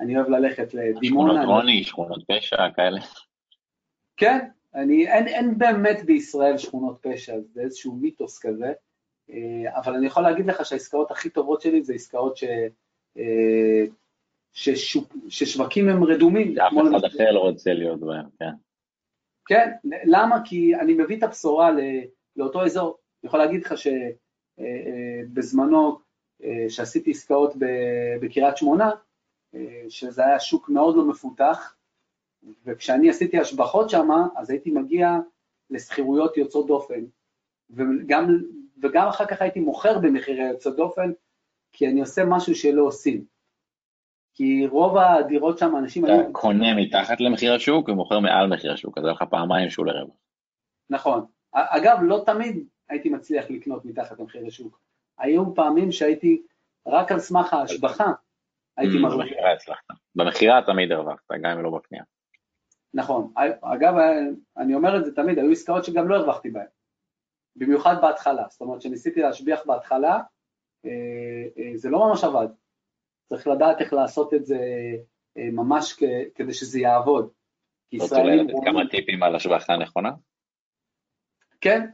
[0.00, 1.32] אני אוהב ללכת לדימונה.
[1.32, 3.00] שכונות רוני, שכונות פשע, כאלה.
[4.16, 8.72] כן, אני, אין, אין באמת בישראל שכונות פשע, זה איזשהו מיתוס כזה, אה,
[9.76, 12.44] אבל אני יכול להגיד לך שהעסקאות הכי טובות שלי זה עסקאות ש...
[13.18, 13.84] אה,
[14.52, 16.54] ששוק, ששווקים הם רדומים.
[16.54, 18.50] שאף אחד אחר לא רוצה להיות בהם, כן.
[19.46, 19.70] כן,
[20.04, 20.40] למה?
[20.44, 21.70] כי אני מביא את הבשורה
[22.36, 22.98] לאותו אזור.
[23.22, 23.74] אני יכול להגיד לך
[25.28, 25.98] שבזמנו,
[26.44, 27.54] אה, אה, שעשיתי עסקאות
[28.20, 28.90] בקריית שמונה,
[29.54, 31.76] אה, שזה היה שוק מאוד לא מפותח,
[32.64, 35.16] וכשאני עשיתי השבחות שם, אז הייתי מגיע
[35.70, 37.04] לשכירויות יוצאות דופן,
[37.70, 38.42] וגם,
[38.82, 41.12] וגם אחר כך הייתי מוכר במחירי יוצאות דופן,
[41.72, 43.24] כי אני עושה משהו שלא עושים.
[44.34, 46.20] כי רוב הדירות שם, אנשים היו...
[46.20, 50.16] אתה קונה מתחת למחיר השוק ומוכר מעל מחיר השוק, אז היה לך פעמיים שהוא לרווח.
[50.90, 51.24] נכון.
[51.52, 54.80] אגב, לא תמיד הייתי מצליח לקנות מתחת למחיר השוק.
[55.18, 56.42] היו פעמים שהייתי,
[56.86, 58.12] רק על סמך ההשבחה,
[58.76, 59.26] הייתי mm, מרוויח.
[59.26, 59.84] במכירה הצלחת.
[60.14, 62.04] במכירה תמיד הרווחת, גם אם לא בקנייה.
[62.94, 63.32] נכון.
[63.60, 63.94] אגב,
[64.56, 66.66] אני אומר את זה תמיד, היו עסקאות שגם לא הרווחתי בהן.
[67.58, 68.44] במיוחד בהתחלה.
[68.50, 70.20] זאת אומרת, כשניסיתי להשביח בהתחלה,
[70.84, 70.90] אה,
[71.58, 72.46] אה, זה לא ממש עבד.
[73.28, 74.58] צריך לדעת איך לעשות את זה
[75.38, 76.02] אה, ממש
[76.34, 77.30] כדי שזה יעבוד.
[78.00, 80.12] רוצה לתת כמה טיפים על השבחה נכונה?
[81.60, 81.86] כן,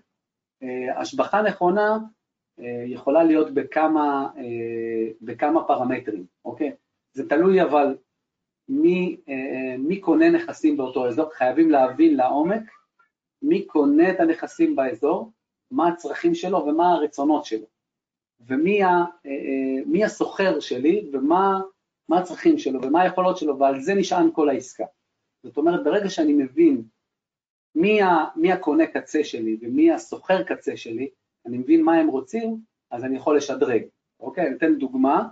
[0.96, 1.98] השבחה נכונה
[2.86, 4.30] יכולה להיות בכמה,
[5.20, 6.72] בכמה פרמטרים, אוקיי?
[7.12, 7.96] זה תלוי אבל
[8.68, 9.16] מי,
[9.78, 12.62] מי קונה נכסים באותו אזור, חייבים להבין לעומק
[13.44, 15.32] מי קונה את הנכסים באזור,
[15.74, 17.66] מה הצרכים שלו ומה הרצונות שלו.
[18.46, 21.60] ומי אה, אה, הסוחר שלי ומה
[22.12, 24.84] הצרכים שלו ומה היכולות שלו, ועל זה נשען כל העסקה.
[25.42, 26.82] זאת אומרת, ברגע שאני מבין
[27.74, 31.08] מי, ה, מי הקונה קצה שלי ומי הסוחר קצה שלי,
[31.46, 32.56] אני מבין מה הם רוצים,
[32.90, 33.82] אז אני יכול לשדרג.
[34.20, 35.28] אוקיי, אני אתן דוגמה,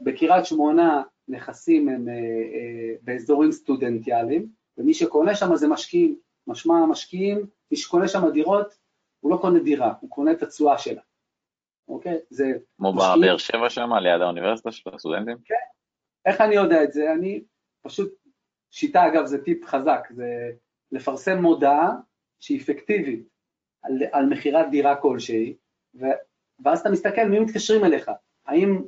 [0.00, 7.46] בקריית שמונה נכסים הם אה, אה, באזורים סטודנטיאליים, ומי שקונה שם זה משקיעים, משמע המשקיעים,
[7.70, 8.78] מי שקונה שם דירות,
[9.20, 11.02] הוא לא קונה דירה, הוא קונה את התשואה שלה.
[11.88, 12.18] אוקיי?
[12.30, 12.52] זה...
[12.76, 15.36] כמו בבאר שבע שם, ליד האוניברסיטה של הסטודנטים?
[15.44, 15.54] כן.
[16.26, 17.12] איך אני יודע את זה?
[17.12, 17.42] אני
[17.82, 18.14] פשוט,
[18.70, 20.50] שיטה אגב זה טיפ חזק, זה
[20.92, 21.90] לפרסם מודעה
[22.40, 23.28] שהיא אפקטיבית
[23.82, 25.54] על, על מכירת דירה כלשהי,
[25.94, 26.04] ו,
[26.64, 28.10] ואז אתה מסתכל מי מתקשרים אליך,
[28.46, 28.82] האם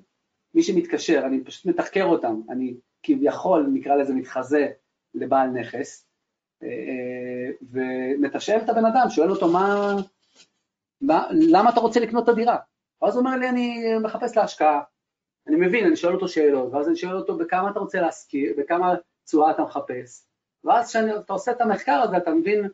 [0.55, 4.69] מי שמתקשר, אני פשוט מתחקר אותם, אני כביכול, נקרא לזה מתחזה
[5.15, 6.07] לבעל נכס,
[6.63, 10.03] אה, אה, ומתשאל את הבן אדם, שואל אותו מה, מה,
[11.31, 12.57] למה אתה רוצה לקנות את הדירה?
[13.03, 14.81] ואז הוא אומר לי, אני מחפש להשקעה.
[15.47, 18.95] אני מבין, אני שואל אותו שאלות, ואז אני שואל אותו בכמה אתה רוצה להשכיר, בכמה
[19.25, 20.27] תשואה אתה מחפש.
[20.65, 22.69] ואז כשאתה עושה את המחקר הזה, אתה מבין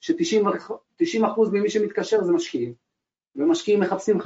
[0.00, 2.74] ש-90% ממי שמתקשר זה משקיעים,
[3.36, 4.24] ומשקיעים מחפשים 5%.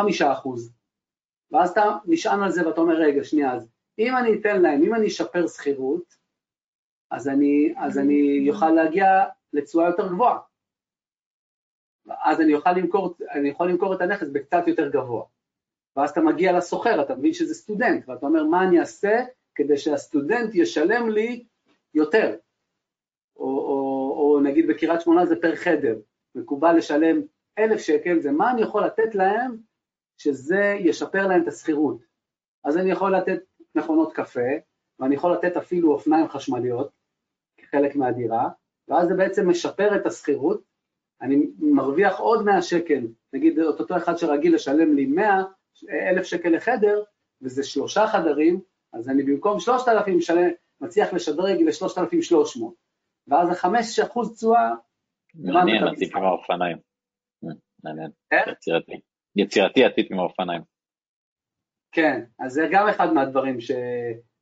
[1.52, 4.94] ואז אתה נשען על זה ואתה אומר, רגע, שנייה, אז אם אני אתן להם, אם
[4.94, 6.14] אני אשפר שכירות,
[7.10, 9.06] אז אני, אז אני אוכל להגיע
[9.52, 10.38] לתשואה יותר גבוהה.
[12.08, 15.24] אז אני יכול למכור, אני יכול למכור את הנכס בקצת יותר גבוה.
[15.96, 20.54] ואז אתה מגיע לסוחר, אתה מבין שזה סטודנט, ואתה אומר, מה אני אעשה כדי שהסטודנט
[20.54, 21.44] ישלם לי
[21.94, 22.36] יותר?
[23.36, 25.98] או, או, או נגיד בקריית שמונה זה פר חדר,
[26.34, 27.20] מקובל לשלם
[27.58, 29.56] אלף שקל, זה מה אני יכול לתת להם
[30.18, 31.98] שזה ישפר להם את השכירות.
[32.64, 33.40] אז אני יכול לתת
[33.74, 34.50] מכונות קפה,
[34.98, 36.90] ואני יכול לתת אפילו אופניים חשמליות
[37.56, 38.48] כחלק מהדירה,
[38.88, 40.62] ואז זה בעצם משפר את השכירות,
[41.22, 45.42] אני מרוויח עוד 100 שקל, נגיד את אותו אחד שרגיל לשלם לי 100,
[45.90, 47.02] אלף שקל לחדר,
[47.42, 48.60] וזה שלושה חדרים,
[48.92, 52.60] אז אני במקום 3,000 משלם, מצליח לשדרג ל-3,300,
[53.28, 54.70] ואז ה-5% תשואה...
[55.34, 56.76] מעניין, הטיפ עם האופניים.
[57.84, 58.52] מעניין, כן?
[58.52, 59.00] יצירתי.
[59.36, 60.62] יצירתי הטיפ עם האופניים.
[61.92, 63.70] כן, אז זה גם אחד מהדברים ש...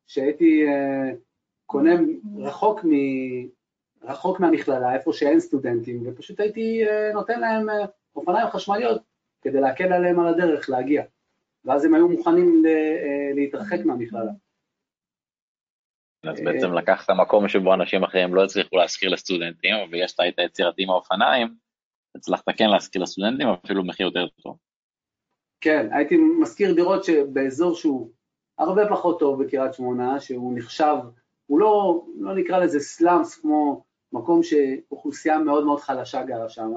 [0.06, 1.16] שהייתי uh,
[1.66, 1.90] קונה
[2.38, 2.90] רחוק מ...
[4.02, 9.02] רחוק מהמכללה, איפה שאין סטודנטים, ופשוט הייתי אה, נותן להם אה, אופניים חשמליות
[9.42, 11.02] כדי להקל עליהם על הדרך להגיע,
[11.64, 14.32] ואז הם היו מוכנים אה, להתרחק מהמכללה.
[16.24, 20.90] אז בעצם לקחת מקום שבו אנשים אחרים לא הצליחו להשכיר לסטודנטים, ויש את היצירתי עם
[20.90, 21.54] האופניים,
[22.16, 24.56] הצלחת כן להשכיר לסטודנטים, אפילו במחיר יותר טוב.
[25.60, 28.10] כן, הייתי משכיר דירות שבאזור שהוא
[28.58, 30.96] הרבה פחות טוב בקריית שמונה, שהוא נחשב,
[31.46, 36.70] הוא לא, לא נקרא לזה סלאמס כמו מקום שאוכלוסייה מאוד מאוד חלשה גרה שם,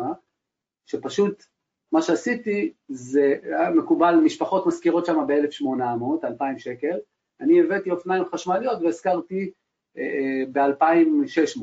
[0.86, 1.44] שפשוט
[1.92, 6.98] מה שעשיתי זה, היה מקובל, משפחות משכירות שם ב-1,800, 2,000 שקל,
[7.42, 9.52] אני הבאתי אופניים חשמליות והשכרתי
[9.98, 11.62] אה, אה ב-2,600.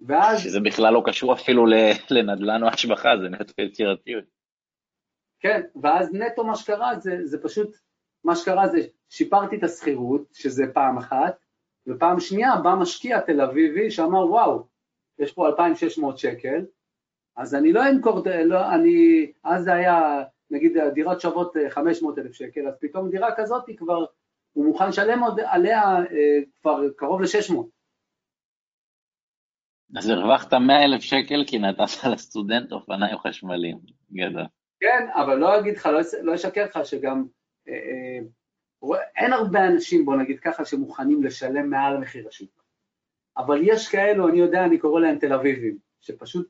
[0.00, 0.40] ואז...
[0.40, 1.66] שזה בכלל לא קשור אפילו
[2.10, 4.24] לנדל"ן או השבחה, זה נטו יצירתיות.
[5.40, 7.76] כן, ואז נטו מה שקרה זה, זה פשוט,
[8.24, 8.78] מה שקרה זה
[9.10, 11.44] שיפרתי את השכירות, שזה פעם אחת,
[11.86, 14.66] ופעם שנייה בא משקיע תל אביבי שאמר וואו,
[15.18, 16.64] יש פה 2,600 שקל,
[17.36, 22.68] אז אני לא אמכור, לא, אני, אז זה היה, נגיד דירות שוות 500 אלף שקל,
[22.68, 24.04] אז פתאום דירה כזאת היא כבר,
[24.52, 27.54] הוא מוכן לשלם עוד עליה אה, כבר קרוב ל-600.
[29.96, 33.78] אז הרווחת 100 אלף שקל כי נתת לסטודנט אופניים חשמליים,
[34.12, 34.46] גדול.
[34.80, 37.24] כן, אבל לא אגיד לך, לא, לא אשקר לך שגם
[37.68, 38.18] אה, אה,
[39.16, 42.64] אין הרבה אנשים, בוא נגיד ככה, שמוכנים לשלם מעל מחיר השוק.
[43.36, 46.48] אבל יש כאלו, אני יודע, אני קורא להם תל אביבים, שפשוט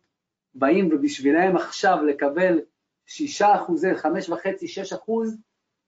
[0.55, 2.61] באים ובשבילם עכשיו לקבל
[3.07, 5.38] 6 אחוזי, 5 וחצי, 6 אחוז,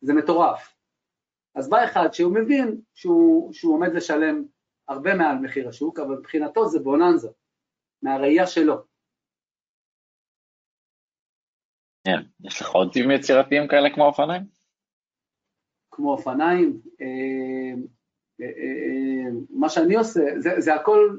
[0.01, 0.75] זה מטורף.
[1.55, 4.45] אז בא אחד שהוא מבין שהוא, שהוא עומד לשלם
[4.89, 7.29] הרבה מעל מחיר השוק, אבל מבחינתו זה בוננזה,
[8.03, 8.75] מהראייה שלו.
[12.05, 14.60] כן, יש לך עוד יצירתיים כאלה כמו אופניים?
[16.01, 17.07] כמו אופניים, אה,
[18.41, 21.19] אה, אה, מה שאני עושה, זה, זה, הכל,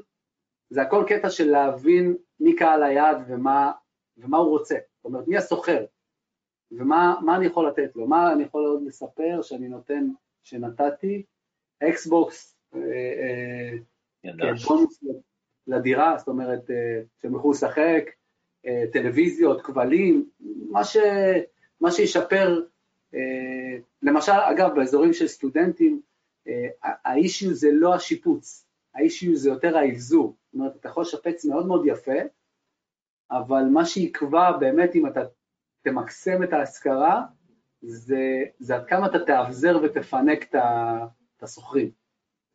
[0.70, 3.72] זה הכל קטע של להבין מי קהל היעד ומה,
[4.16, 5.84] ומה הוא רוצה, זאת אומרת מי הסוחר?
[6.72, 10.08] ומה אני יכול לתת לו, מה אני יכול עוד לספר שאני נותן,
[10.42, 11.22] שנתתי,
[11.82, 12.56] אקסבוקס,
[14.66, 15.04] בונוס
[15.66, 16.70] לדירה, זאת אומרת
[17.22, 18.04] שהם יוכלו לשחק,
[18.92, 20.30] טלוויזיות, כבלים,
[20.70, 20.96] מה, ש,
[21.80, 22.62] מה שישפר,
[24.02, 26.00] למשל, אגב, באזורים של סטודנטים,
[26.48, 31.66] אה, האישיו זה לא השיפוץ, האישיו זה יותר האבזור, זאת אומרת, אתה יכול לשפץ מאוד
[31.66, 32.18] מאוד יפה,
[33.30, 35.20] אבל מה שיקבע באמת אם אתה
[35.82, 37.22] תמקסם את ההשכרה,
[37.82, 41.90] זה, זה עד כמה אתה תאבזר ותפנק את השוכרים.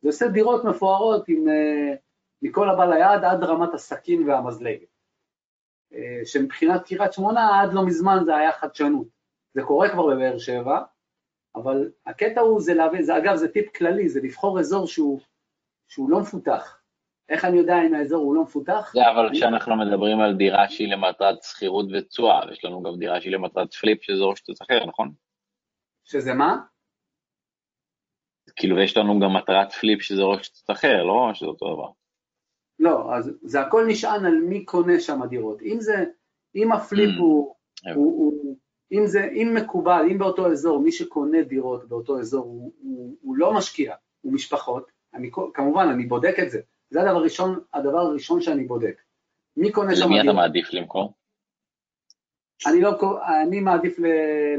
[0.02, 1.44] זה עושה דירות מפוארות עם,
[2.42, 4.88] מכל הבא ליד עד רמת הסכין והמזלגת.
[5.94, 9.17] אה, שמבחינת קריית שמונה עד לא מזמן זה היה חדשנות.
[9.54, 10.82] זה קורה כבר בבאר שבע,
[11.54, 15.20] אבל הקטע הוא זה להבין, זה אגב זה טיפ כללי, זה לבחור אזור שהוא,
[15.88, 16.78] שהוא לא מפותח.
[17.28, 18.92] איך אני יודע אם האזור הוא לא מפותח?
[18.94, 23.32] זה אבל כשאנחנו מדברים על דירה שהיא למטרת שכירות ותשואה, יש לנו גם דירה שהיא
[23.32, 25.12] למטרת flip שזה ראש תסחר, נכון?
[26.04, 26.56] שזה מה?
[28.56, 31.90] כאילו יש לנו גם מטרת flip שזה ראש תסחר, לא שזה אותו דבר.
[32.78, 35.62] לא, אז זה הכל נשען על מי קונה שם דירות.
[35.62, 36.04] אם זה,
[36.54, 37.54] אם ה flip mm, הוא,
[37.94, 38.56] הוא, הוא,
[38.92, 43.36] אם זה, אם מקובל, אם באותו אזור, מי שקונה דירות באותו אזור הוא, הוא, הוא
[43.36, 46.60] לא משקיע, הוא משפחות, אני, כמובן, אני בודק את זה.
[46.90, 49.02] זה הדבר הראשון, הדבר הראשון שאני בודק.
[49.56, 50.18] מי קונה שם דירות?
[50.18, 51.12] למי אתה מעדיף למכור?
[52.66, 52.90] אני, לא,
[53.42, 53.98] אני מעדיף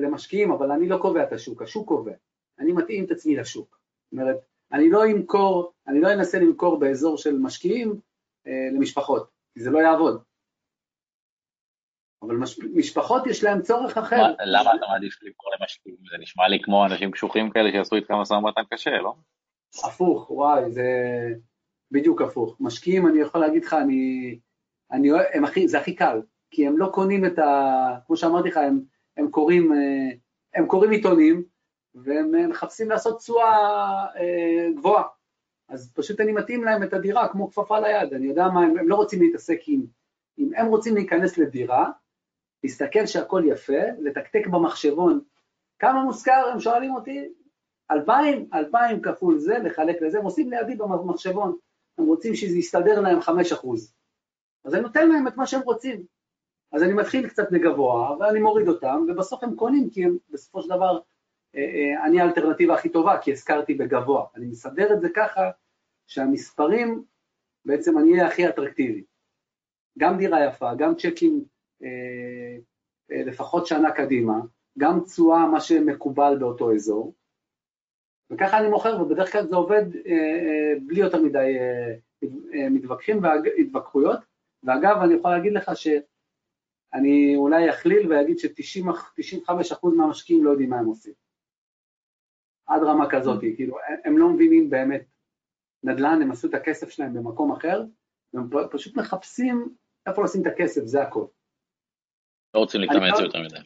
[0.01, 2.13] למשקיעים, אבל אני לא קובע את השוק, השוק קובע.
[2.59, 3.79] אני מתאים את עצמי לשוק.
[4.03, 4.37] זאת אומרת,
[4.71, 7.99] אני לא אמכור, אני לא אנסה למכור באזור של משקיעים,
[8.47, 10.21] אה, למשפחות, כי זה לא יעבוד.
[12.21, 12.59] אבל מש...
[12.75, 14.17] משפחות יש להם צורך אחר.
[14.17, 15.97] מה, למה אתה מעדיף לקרוא למשקיעים?
[16.11, 19.15] זה נשמע לי כמו אנשים קשוחים כאלה שיעשו איתך משא ומתן קשה, לא?
[19.83, 20.83] הפוך, וואי, זה
[21.91, 22.57] בדיוק הפוך.
[22.59, 24.39] משקיעים, אני יכול להגיד לך, אני,
[24.91, 27.97] אני אוהב, הם הכי, זה הכי קל, כי הם לא קונים את ה...
[28.07, 28.81] כמו שאמרתי לך, הם,
[29.17, 30.09] הם קוראים, אה,
[30.55, 31.43] הם קוראים עיתונים,
[31.95, 35.03] והם מחפשים לעשות תשואה אה, גבוהה.
[35.69, 38.89] אז פשוט אני מתאים להם את הדירה כמו כפפה ליד, אני יודע מה, הם, הם
[38.89, 39.85] לא רוצים להתעסק עם,
[40.39, 41.91] אם הם רוצים להיכנס לדירה,
[42.63, 45.21] להסתכל שהכל יפה, לתקתק במחשבון,
[45.79, 47.29] כמה מושכר, הם שואלים אותי,
[47.91, 51.55] אלפיים, אלפיים כפול זה, לחלק לזה, הם עושים לידי במחשבון,
[51.97, 53.93] הם רוצים שזה יסתדר להם חמש אחוז,
[54.65, 56.03] אז אני נותן להם את מה שהם רוצים,
[56.71, 60.69] אז אני מתחיל קצת בגבוה, ואני מוריד אותם, ובסוף הם קונים, כי הם בסופו של
[60.69, 60.99] דבר
[61.55, 64.25] אה, אה, אני האלטרנטיבה הכי טובה, כי הזכרתי בגבוה.
[64.35, 65.41] אני מסדר את זה ככה
[66.07, 67.03] שהמספרים,
[67.65, 69.03] בעצם אני אהיה הכי אטרקטיבי.
[69.97, 71.45] גם דירה יפה, גם צ'קים
[73.09, 74.39] לפחות שנה קדימה,
[74.77, 77.13] גם תשואה, מה שמקובל באותו אזור,
[78.31, 81.95] וככה אני מוכר, ובדרך כלל זה עובד אה, אה, בלי יותר מדי אה,
[82.53, 84.19] אה, מתווכחים והתווכחויות,
[84.63, 90.85] ואגב, אני יכול להגיד לך שאני אולי אכליל ואגיד ש-95% מהמשקיעים לא יודעים מה הם
[90.85, 91.13] עושים.
[92.67, 95.05] עד רמה כזאת, כאילו, הם לא מבינים באמת
[95.83, 97.83] נדל"ן, הם עשו את הכסף שלהם במקום אחר,
[98.33, 99.75] והם פשוט מחפשים
[100.07, 101.25] איפה לשים את הכסף, זה הכל.
[102.53, 103.57] לא רוצים להתאמץ לא- יותר מדי.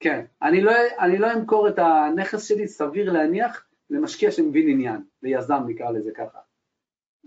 [0.00, 5.62] כן, אני לא, אני לא אמכור את הנכס שלי, סביר להניח, למשקיע שמבין עניין, ליזם
[5.66, 6.38] נקרא לזה ככה.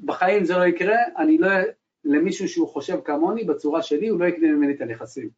[0.04, 1.50] בחיים זה לא יקרה, אני לא,
[2.04, 5.30] למישהו שהוא חושב כמוני, בצורה שלי, הוא לא יקנה ממני את הנכסים.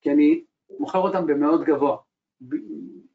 [0.00, 0.44] כי אני
[0.78, 1.96] מוכר אותם במאוד גבוה.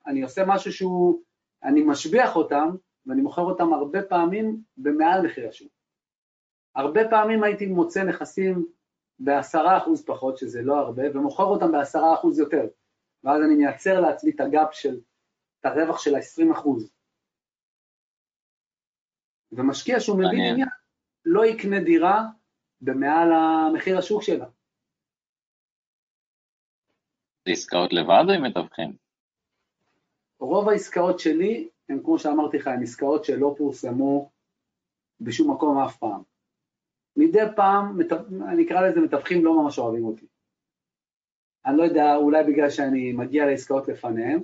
[0.07, 1.21] אני עושה משהו שהוא,
[1.63, 2.69] אני משביח אותם,
[3.05, 5.71] ואני מוכר אותם הרבה פעמים במעל מחיר השוק.
[6.75, 8.65] הרבה פעמים הייתי מוצא נכסים
[9.19, 12.67] בעשרה אחוז פחות, שזה לא הרבה, ומוכר אותם בעשרה אחוז יותר.
[13.23, 14.99] ואז אני מייצר לעצמי את הגאפ של,
[15.59, 16.91] את הרווח של ה-20 אחוז.
[19.51, 20.67] ומשקיע שהוא מבין עניין,
[21.25, 22.23] לא יקנה דירה
[22.81, 24.45] במעל המחיר השוק שלה.
[27.45, 28.95] זה עסקאות לבד או עם מתווכים?
[30.39, 34.31] רוב העסקאות שלי הם, כמו שאמרתי לך, הן עסקאות שלא פורסמו
[35.21, 36.34] בשום מקום אף פעם.
[37.17, 37.99] מדי פעם,
[38.47, 40.25] אני אקרא לזה מתווכים לא ממש אוהבים אותי.
[41.65, 44.41] אני לא יודע, אולי בגלל שאני מגיע לעסקאות לפניהם,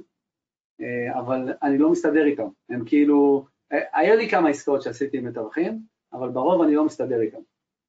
[0.82, 2.48] אה, אבל אני לא מסתדר איתם.
[2.70, 5.80] הם כאילו, אה, היה לי כמה עסקאות שעשיתי עם מתווכים,
[6.14, 7.42] אבל ברוב אני לא מסתדר איתם.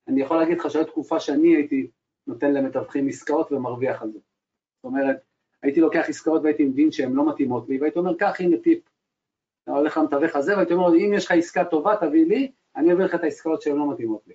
[0.09, 1.87] אני יכול להגיד לך שהייתה תקופה שאני הייתי
[2.27, 4.19] נותן למתווכים עסקאות ומרוויח על זה.
[4.19, 5.17] זאת אומרת,
[5.63, 8.83] הייתי לוקח עסקאות והייתי מבין שהן לא מתאימות לי, והייתי אומר, קח, הנה טיפ.
[9.65, 13.05] אתה הולך למתווך הזה, והייתי אומר, אם יש לך עסקה טובה, תביא לי, אני אביא
[13.05, 14.35] לך את העסקאות שהן לא מתאימות לי.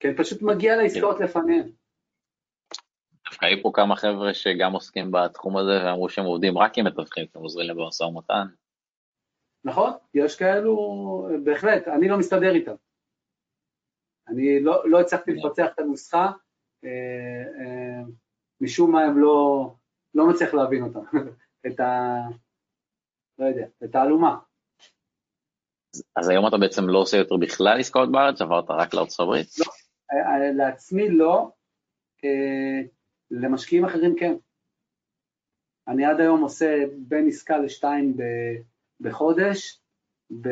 [0.00, 1.70] כן, פשוט מגיע לעסקאות לפניהן.
[3.30, 7.26] דווקא היו פה כמה חבר'ה שגם עוסקים בתחום הזה ואמרו שהם עובדים רק עם מתווכים,
[7.26, 8.46] כי הם עוזרים להם במשא ומתן.
[9.64, 10.76] נכון, יש כאלו,
[11.44, 12.74] בהחלט, אני לא מסתדר איתם.
[14.28, 16.32] אני לא, לא הצלחתי לפצח את הנוסחה,
[16.84, 16.90] אה,
[17.60, 18.02] אה,
[18.60, 19.70] משום מה הם לא,
[20.14, 20.98] לא מצליח להבין אותה,
[21.66, 22.14] את ה...
[23.38, 24.38] לא יודע, את האלומה.
[25.94, 29.46] אז, אז היום אתה בעצם לא עושה יותר בכלל עסקאות בארץ, עברת רק לארצות הברית?
[29.58, 29.66] לא,
[30.54, 31.50] לעצמי לא,
[32.24, 32.80] אה,
[33.30, 34.34] למשקיעים אחרים כן.
[35.88, 38.16] אני עד היום עושה בין עסקה לשתיים
[39.00, 39.80] בחודש,
[40.30, 40.48] ב,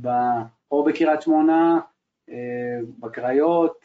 [0.00, 0.08] ב,
[0.70, 1.80] או בקריית שמונה,
[2.98, 3.84] בקריות,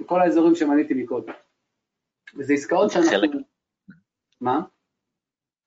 [0.00, 1.32] בכל האזורים שמניתי מקודם.
[2.38, 3.10] וזה עסקאות שאנחנו...
[3.10, 3.30] חלק...
[4.40, 4.60] מה?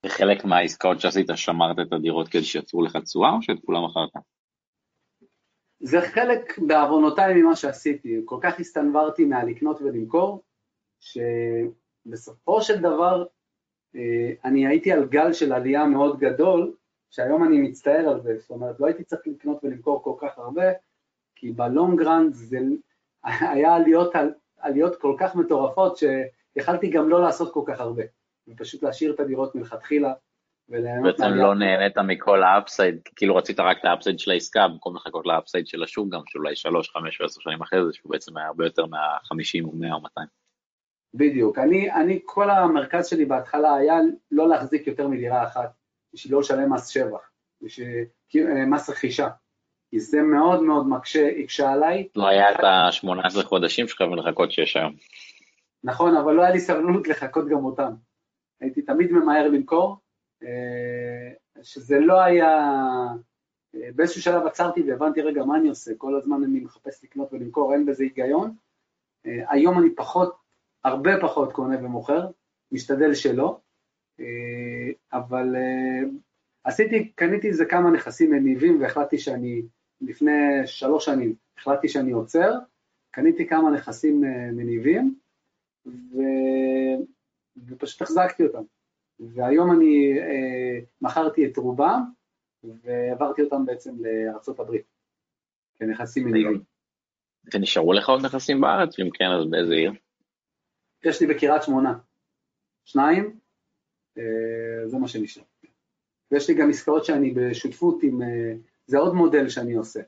[0.05, 4.23] וחלק מהעסקאות שעשית שמרת את הדירות כדי שיצרו לך תשואה, או שאת כולם מכרת?
[5.85, 10.43] זה חלק בעוונותיי ממה שעשיתי, כל כך הסתנוורתי מהלקנות ולמכור,
[10.99, 13.25] שבסופו של דבר
[13.95, 16.73] אה, אני הייתי על גל של עלייה מאוד גדול,
[17.09, 20.65] שהיום אני מצטער על זה, זאת אומרת, לא הייתי צריך לקנות ולמכור כל כך הרבה,
[21.35, 22.59] כי ב long run זה
[23.23, 24.13] היה עליות,
[24.57, 28.03] עליות כל כך מטורפות, שיכלתי גם לא לעשות כל כך הרבה,
[28.47, 30.13] ופשוט להשאיר את הדירות מלכתחילה,
[30.69, 34.95] בעצם לא נהנית מכל ה upside, כאילו רצית רק את ה upside של העסקה במקום
[34.95, 38.37] לחכות ל upside של השוק גם, שאולי 3, 5 ו-10 שנים אחרי זה, שהוא בעצם
[38.37, 40.27] היה הרבה יותר מה-50 או 100 או 200.
[41.13, 43.95] בדיוק, אני, אני, כל המרכז שלי בהתחלה היה
[44.31, 45.73] לא להחזיק יותר מדירה אחת,
[46.13, 47.29] בשביל לא לשלם מס שבח,
[47.61, 49.27] בשביל אה, מס רכישה,
[49.89, 52.07] כי זה מאוד מאוד מקשה, הקשה עליי.
[52.15, 54.93] לא היה את ה-18 חודשים שחייבים לחכות שיש היום.
[55.83, 57.93] נכון, אבל לא היה לי סבלנות לחכות גם אותם.
[58.61, 59.97] הייתי תמיד ממהר למכור,
[61.63, 62.49] שזה לא היה,
[63.75, 67.73] אה, באיזשהו שלב עצרתי והבנתי רגע מה אני עושה, כל הזמן אני מחפש לקנות ולמכור,
[67.73, 68.55] אין בזה היגיון.
[69.25, 70.35] אה, היום אני פחות,
[70.83, 72.27] הרבה פחות קונה ומוכר,
[72.71, 73.59] משתדל שלא,
[75.13, 75.55] אבל
[76.63, 79.61] עשיתי, קניתי איזה כמה נכסים מניבים והחלטתי שאני,
[80.01, 80.31] לפני
[80.65, 82.59] שלוש שנים, החלטתי שאני עוצר,
[83.11, 85.15] קניתי כמה נכסים מניבים,
[85.85, 86.17] ו...
[87.67, 88.63] ופשוט החזקתי אותם.
[89.33, 92.03] והיום אני אה, מכרתי את רובם
[92.63, 94.85] והעברתי אותם בעצם לארצות הברית,
[95.75, 96.63] כנכסים מניבים.
[97.53, 98.99] ונשארו לך עוד נכסים בארץ?
[98.99, 99.91] אם כן, אז באיזה עיר?
[101.03, 101.93] יש לי בקריית שמונה,
[102.85, 103.39] שניים,
[104.17, 105.43] אה, זה מה שנשאר.
[106.31, 108.53] ויש לי גם עסקאות שאני בשותפות עם, אה,
[108.85, 109.99] זה עוד מודל שאני עושה,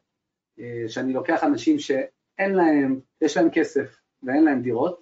[0.60, 5.02] אה, שאני לוקח אנשים שאין להם, יש להם כסף ואין להם דירות,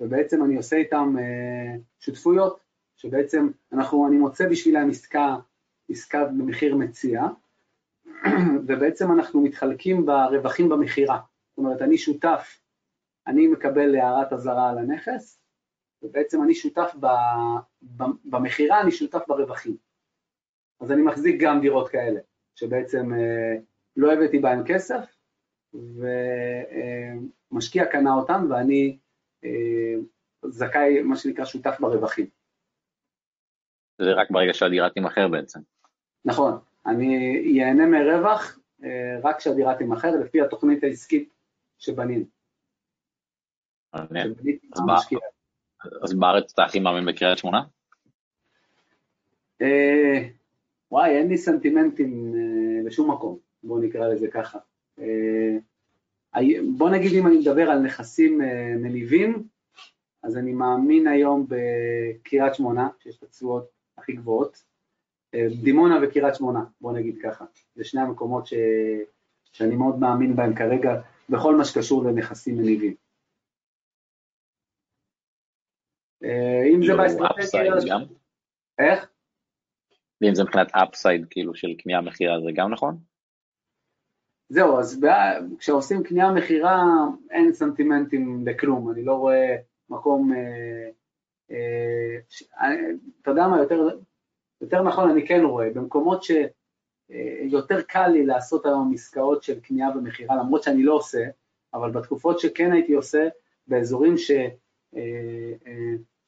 [0.00, 2.63] ובעצם אני עושה איתם אה, שותפויות
[2.96, 5.36] שבעצם אנחנו, אני מוצא בשבילם עסקה,
[5.90, 7.22] עסקה במחיר מציע,
[8.66, 11.20] ובעצם אנחנו מתחלקים ברווחים במכירה.
[11.50, 12.60] זאת אומרת, אני שותף,
[13.26, 15.40] אני מקבל הערת אזהרה על הנכס,
[16.02, 16.94] ובעצם אני שותף
[18.24, 19.76] במכירה, אני שותף ברווחים.
[20.80, 22.20] אז אני מחזיק גם דירות כאלה,
[22.54, 23.56] שבעצם אה,
[23.96, 25.04] לא הבאתי בהן כסף,
[27.52, 28.98] ומשקיע קנה אותן, ואני
[29.44, 29.94] אה,
[30.44, 32.26] זכאי, מה שנקרא, שותף ברווחים.
[33.98, 35.60] זה רק ברגע שהדירה תימכר בעצם.
[36.24, 38.58] נכון, אני ייהנה מרווח
[39.22, 41.28] רק כשהדירה תימכר לפי התוכנית העסקית
[41.78, 42.24] שבנינו.
[46.02, 47.62] אז בארץ אתה הכי מאמין בקריית שמונה?
[50.90, 52.34] וואי, אין לי סנטימנטים
[52.86, 54.58] לשום מקום, בואו נקרא לזה ככה.
[56.76, 58.38] בוא נגיד אם אני מדבר על נכסים
[58.76, 59.48] מניבים,
[60.22, 64.64] אז אני מאמין היום בקריית שמונה, שיש את התשואות הכי גבוהות,
[65.62, 67.44] דימונה וקריית שמונה, בוא נגיד ככה.
[67.74, 68.54] זה שני המקומות ש...
[69.52, 72.94] שאני מאוד מאמין בהם כרגע, בכל מה שקשור לנכסים מניבים.
[76.74, 77.94] אם זה באסטרטגיה...
[78.78, 79.10] איך?
[80.20, 82.98] ואם זה מבחינת אפסייד כאילו של קנייה מכירה זה גם נכון?
[84.48, 85.04] זהו, אז
[85.58, 86.82] כשעושים קנייה מכירה
[87.30, 89.56] אין סנטימנטים לכלום, אני לא רואה
[89.88, 90.90] מקום, אה, אה,
[91.46, 93.88] אתה יודע מה, יותר,
[94.60, 100.36] יותר נכון אני כן רואה, במקומות שיותר קל לי לעשות היום עסקאות של קנייה ומכירה,
[100.36, 101.24] למרות שאני לא עושה,
[101.74, 103.28] אבל בתקופות שכן הייתי עושה,
[103.66, 104.30] באזורים ש,
[104.96, 105.52] אה,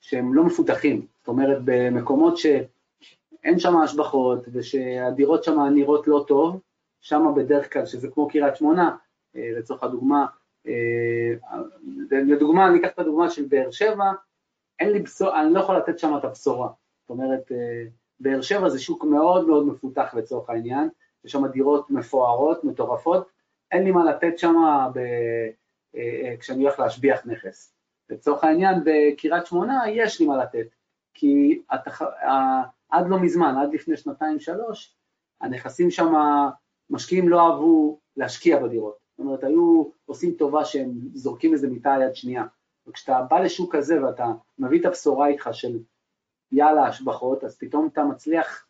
[0.00, 6.60] שהם לא מפותחים, זאת אומרת במקומות שאין שם השבחות ושהדירות שם נראות לא טוב,
[7.00, 8.96] שם בדרך כלל, שזה כמו קריית שמונה,
[9.34, 10.26] לצורך הדוגמה,
[12.10, 14.12] לדוגמה, אני אקח את הדוגמה של באר שבע,
[14.80, 16.68] אין לי בשורה, אני לא יכול לתת שם את הבשורה.
[17.00, 17.52] זאת אומרת,
[18.20, 20.88] באר שבע זה שוק מאוד מאוד מפותח לצורך העניין,
[21.24, 23.28] יש שם דירות מפוארות, מטורפות,
[23.70, 24.54] אין לי מה לתת שם
[24.94, 25.00] ב...
[26.40, 27.74] כשאני הולך להשביח נכס.
[28.10, 30.66] לצורך העניין, בקריית שמונה יש לי מה לתת,
[31.14, 32.02] כי התח...
[32.90, 34.96] עד לא מזמן, עד לפני שנתיים-שלוש,
[35.40, 36.12] הנכסים שם,
[36.90, 38.96] משקיעים לא אהבו להשקיע בדירות.
[39.10, 42.44] זאת אומרת, היו עושים טובה שהם זורקים איזה מיטה יד שנייה.
[42.88, 44.26] וכשאתה בא לשוק כזה ואתה
[44.58, 45.78] מביא את הבשורה איתך של
[46.52, 48.66] יאללה השבחות, אז פתאום אתה מצליח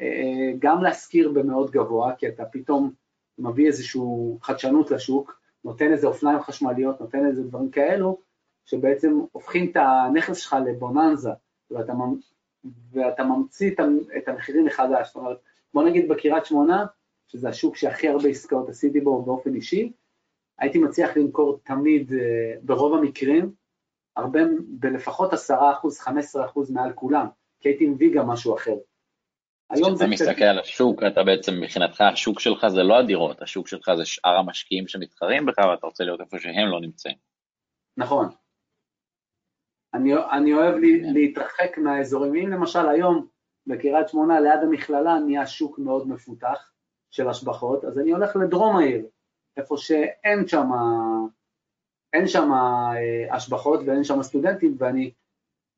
[0.00, 2.92] אה, גם להשכיר במאוד גבוה, כי אתה פתאום
[3.38, 4.00] מביא איזושהי
[4.42, 8.20] חדשנות לשוק, נותן איזה אופניים חשמליות, נותן איזה דברים כאלו,
[8.64, 11.30] שבעצם הופכים את הנכס שלך לבוננזה,
[11.70, 11.92] ואתה,
[12.92, 13.70] ואתה ממציא
[14.18, 15.06] את המחירים מחדש.
[15.06, 15.38] זאת אומרת,
[15.74, 16.86] בוא נגיד בקריית שמונה,
[17.26, 19.92] שזה השוק שהכי הרבה עסקאות עשיתי בו באופן אישי,
[20.58, 23.52] הייתי מצליח למכור תמיד, אה, ברוב המקרים,
[24.16, 27.26] הרבה, בלפחות 10%, 15% מעל כולם,
[27.60, 28.74] כי הייתי מביא גם משהו אחר.
[29.74, 30.44] כשאתה מסתכל.
[30.44, 34.88] על השוק, אתה בעצם, מבחינתך השוק שלך זה לא הדירות, השוק שלך זה שאר המשקיעים
[34.88, 37.16] שמתחרים בך, ואתה רוצה להיות איפה שהם לא נמצאים.
[37.96, 38.28] נכון.
[39.94, 41.02] אני, אני אוהב לי.
[41.12, 42.34] להתרחק מהאזורים.
[42.34, 43.26] אם למשל היום
[43.66, 46.72] בקריית שמונה ליד המכללה נהיה שוק מאוד מפותח,
[47.10, 49.06] של השבחות, אז אני הולך לדרום העיר,
[49.56, 50.68] איפה שאין שם
[52.12, 55.10] אין שם אה, השבחות ואין שם סטודנטים, ואני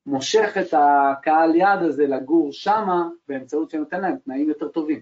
[0.05, 5.01] מושך את הקהל יעד הזה לגור שמה באמצעות שנותן להם תנאים יותר טובים.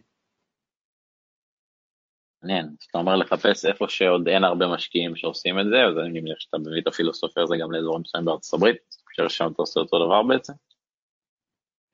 [2.41, 6.39] מעניין, כשאתה אומר לחפש איפה שעוד אין הרבה משקיעים שעושים את זה, אז אני מניח
[6.39, 8.78] שאתה מביא את הפילוסופיה הזה גם לאזורים מסוימים בארצות הברית,
[9.11, 10.53] ששם אתה עושה אותו דבר בעצם?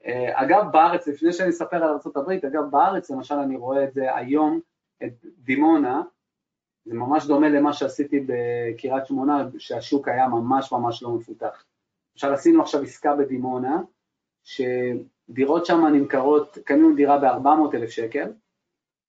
[0.05, 4.15] אה, אגב, בארץ, לפני שאני אספר על ארה"ב, אגב, בארץ, למשל, אני רואה את זה
[4.15, 4.59] היום,
[5.03, 6.01] את דימונה,
[6.85, 11.65] זה ממש דומה למה שעשיתי בקריית שמונה, שהשוק היה ממש ממש לא מפותח.
[12.15, 13.81] למשל, עשינו עכשיו עסקה בדימונה,
[14.43, 18.33] שדירות שם נמכרות, קנינו דירה ב-400 אלף שקל,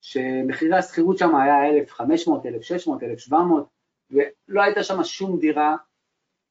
[0.00, 3.68] שמחירי השכירות שם היה 1,500, 1,600, 1,700,
[4.10, 5.76] ולא הייתה שם שום דירה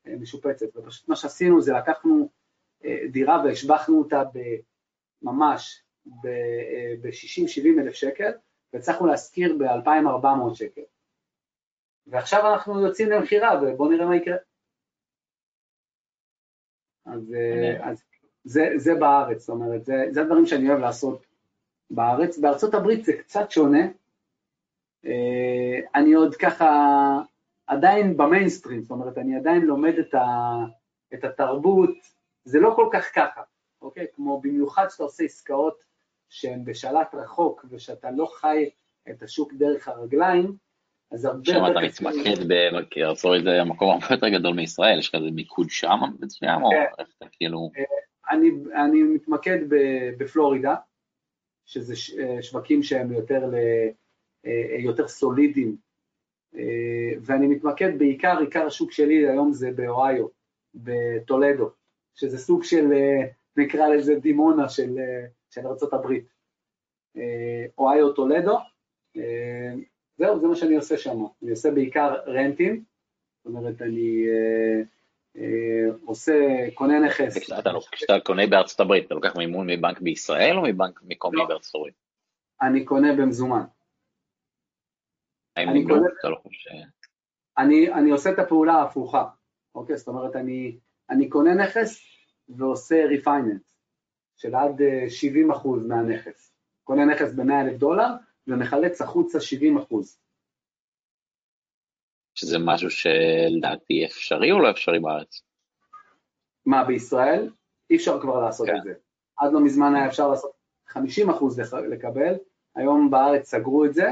[0.08, 2.30] אה, משופצת, ופשוט מה שעשינו זה לקחנו
[3.12, 4.24] דירה והשבחנו אותה
[5.22, 8.32] ממש ב-60-70 אלף שקל,
[8.74, 10.82] והצלחנו להשכיר ב-2,400 שקל.
[12.14, 14.38] ועכשיו אנחנו יוצאים למכירה, ובואו נראה מה יקרה.
[17.06, 17.36] אז,
[17.82, 18.04] אז
[18.44, 21.26] זה, זה בארץ, זאת אומרת, זה, זה הדברים שאני אוהב לעשות
[21.90, 22.38] בארץ.
[22.38, 23.88] בארצות הברית זה קצת שונה.
[25.06, 26.70] אה, אני עוד ככה
[27.68, 30.26] עדיין במיינסטרים, זאת אומרת, אני עדיין לומד את, ה,
[31.14, 31.96] את התרבות,
[32.44, 33.42] זה לא כל כך ככה,
[33.82, 34.08] אוקיי?
[34.14, 35.84] כמו במיוחד שאתה עושה עסקאות
[36.30, 38.70] שהן בשלט רחוק ושאתה לא חי
[39.10, 40.58] את השוק דרך הרגליים,
[41.14, 41.46] אז הרבה.
[41.46, 45.70] שם אתה מתמקד בארצות הברית זה המקום הרבה יותר גדול מישראל, יש לך איזה מיקוד
[45.70, 46.86] שם מסוים, או כן.
[47.00, 47.70] איך אתה כאילו...
[47.78, 47.84] אה,
[48.76, 49.58] אני, מתמקד
[50.18, 50.76] בפלורידה,
[51.66, 53.56] שזה אה, שווקים שהם יותר, ל,
[54.46, 55.78] אה, יותר סולידיים,
[57.22, 60.28] ואני מתמקד בעיקר, עיקר השוק שלי היום זה באוהיו,
[60.76, 61.70] בטולדו.
[62.16, 62.86] שזה סוג של,
[63.58, 64.96] נקרא לזה דימונה של,
[65.50, 66.14] של ארה"ב.
[67.78, 68.58] אוהיו טולדו,
[70.18, 71.18] זהו, זה מה שאני עושה שם.
[71.44, 72.84] אני עושה בעיקר רנטים,
[73.38, 74.26] זאת אומרת, אני
[76.06, 76.34] עושה,
[76.74, 77.38] קונה נכס.
[77.92, 81.46] כשאתה קונה בארצות הברית, אתה לוקח מימון מבנק בישראל או מבנק מקומי לא.
[81.46, 81.94] בארצות הברית?
[82.62, 83.64] אני קונה במזומן.
[85.56, 85.96] האם אני נגלו?
[85.96, 86.70] קונה- אתה לא חושב...
[87.58, 89.26] אני, אני עושה את הפעולה ההפוכה,
[89.76, 89.98] אוקיי?
[89.98, 90.78] זאת אומרת, אני,
[91.10, 92.00] אני קונה נכס
[92.50, 93.62] ועושה refinance
[94.38, 96.54] של עד אה, 70 אחוז מהנכס.
[96.84, 98.08] קונה נכס ב-100 אלף דולר
[98.48, 100.20] ומחלץ החוצה 70 אחוז.
[102.36, 105.42] שזה משהו שלדעתי אפשרי או לא אפשרי בארץ?
[106.66, 107.50] מה, בישראל?
[107.90, 108.78] אי אפשר כבר לעשות כן.
[108.78, 108.94] את זה.
[109.38, 110.52] עד לא מזמן היה אפשר לעשות
[110.88, 112.34] 50 אחוז לקבל,
[112.76, 114.08] היום בארץ סגרו את זה,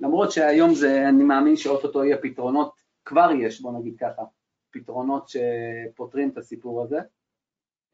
[0.00, 2.74] למרות שהיום זה, אני מאמין שאו-טו-טו יהיה פתרונות,
[3.04, 4.22] כבר יש, בוא נגיד ככה,
[4.70, 6.98] פתרונות שפותרים את הסיפור הזה,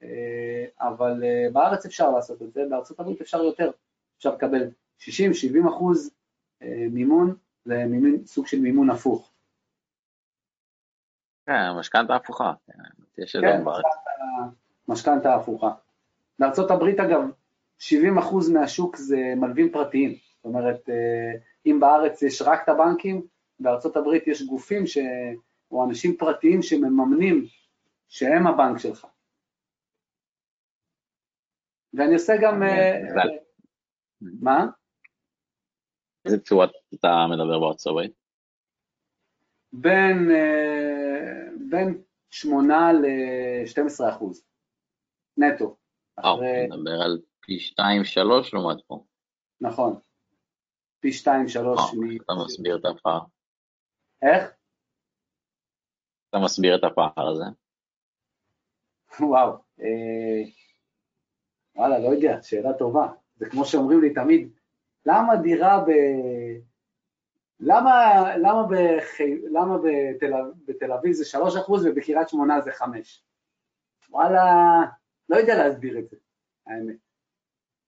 [0.03, 3.71] אה, אבל אה, בארץ אפשר לעשות את זה, בארצות הברית אפשר יותר,
[4.19, 4.71] אפשר לקבל
[5.01, 6.11] 60-70 אחוז
[6.63, 7.85] אה, מימון, זה
[8.25, 9.33] סוג של מימון הפוך.
[11.47, 12.53] כן, משכנתה הפוכה.
[12.67, 13.65] כן, יש כן.
[14.89, 15.71] משכנתה הפוכה.
[16.39, 17.21] בארצות הברית אגב,
[17.81, 17.85] 70%
[18.53, 21.33] מהשוק זה מלווים פרטיים, זאת אומרת, אה,
[21.67, 23.27] אם בארץ יש רק את הבנקים,
[23.61, 24.99] בארצות הברית יש גופים ש...
[25.71, 27.45] או אנשים פרטיים שמממנים
[28.09, 29.07] שהם הבנק שלך.
[31.95, 32.63] ואני עושה גם...
[32.63, 33.01] אה,
[34.21, 34.67] מה?
[36.27, 38.13] איזה תשואות אתה מדבר בארצות הברית?
[39.73, 44.45] בין, אה, בין 8 ל-12 אחוז,
[45.37, 45.77] נטו.
[46.19, 49.05] אה, אחרי- אתה מדבר על פי 2-3 לעומת פה.
[49.61, 50.01] נכון.
[51.01, 52.17] פי 2-3 אה, מ...
[52.25, 53.21] אתה מסביר את הפער.
[54.23, 54.53] איך?
[56.31, 57.45] אתה מסביר את הפער הזה.
[59.21, 59.51] וואו.
[59.81, 60.43] אה,
[61.77, 63.07] וואלה, לא יודע, שאלה טובה.
[63.37, 64.56] זה כמו שאומרים לי תמיד,
[65.07, 65.91] למה דירה ב...
[67.61, 69.39] למה, למה, בחי...
[69.53, 70.33] למה בתל...
[70.67, 73.23] בתל אביב זה 3% ובקריית שמונה זה 5?
[74.11, 74.43] וואלה,
[75.29, 76.17] לא יודע להסביר את זה,
[76.67, 76.97] האמת.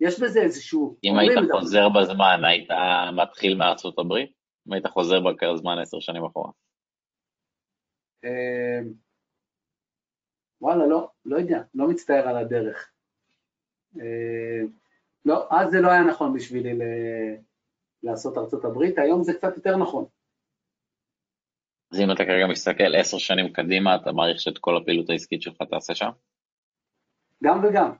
[0.00, 0.96] יש בזה איזשהו...
[1.04, 1.52] אם היית זה.
[1.52, 2.68] חוזר בזמן, היית
[3.16, 4.32] מתחיל מארצות הברית?
[4.68, 6.50] אם היית חוזר בקר זמן עשר שנים אחורה.
[8.24, 8.80] אה,
[10.60, 12.90] וואלה, לא, לא יודע, לא מצטער על הדרך.
[15.28, 17.36] לא, אז זה לא היה נכון בשבילי ל-
[18.02, 20.04] לעשות ארצות הברית, היום זה קצת יותר נכון.
[21.92, 25.56] אז אם אתה כרגע מסתכל עשר שנים קדימה, אתה מעריך שאת כל הפעילות העסקית שלך
[25.70, 26.10] תעשה שם?
[27.44, 27.92] גם וגם,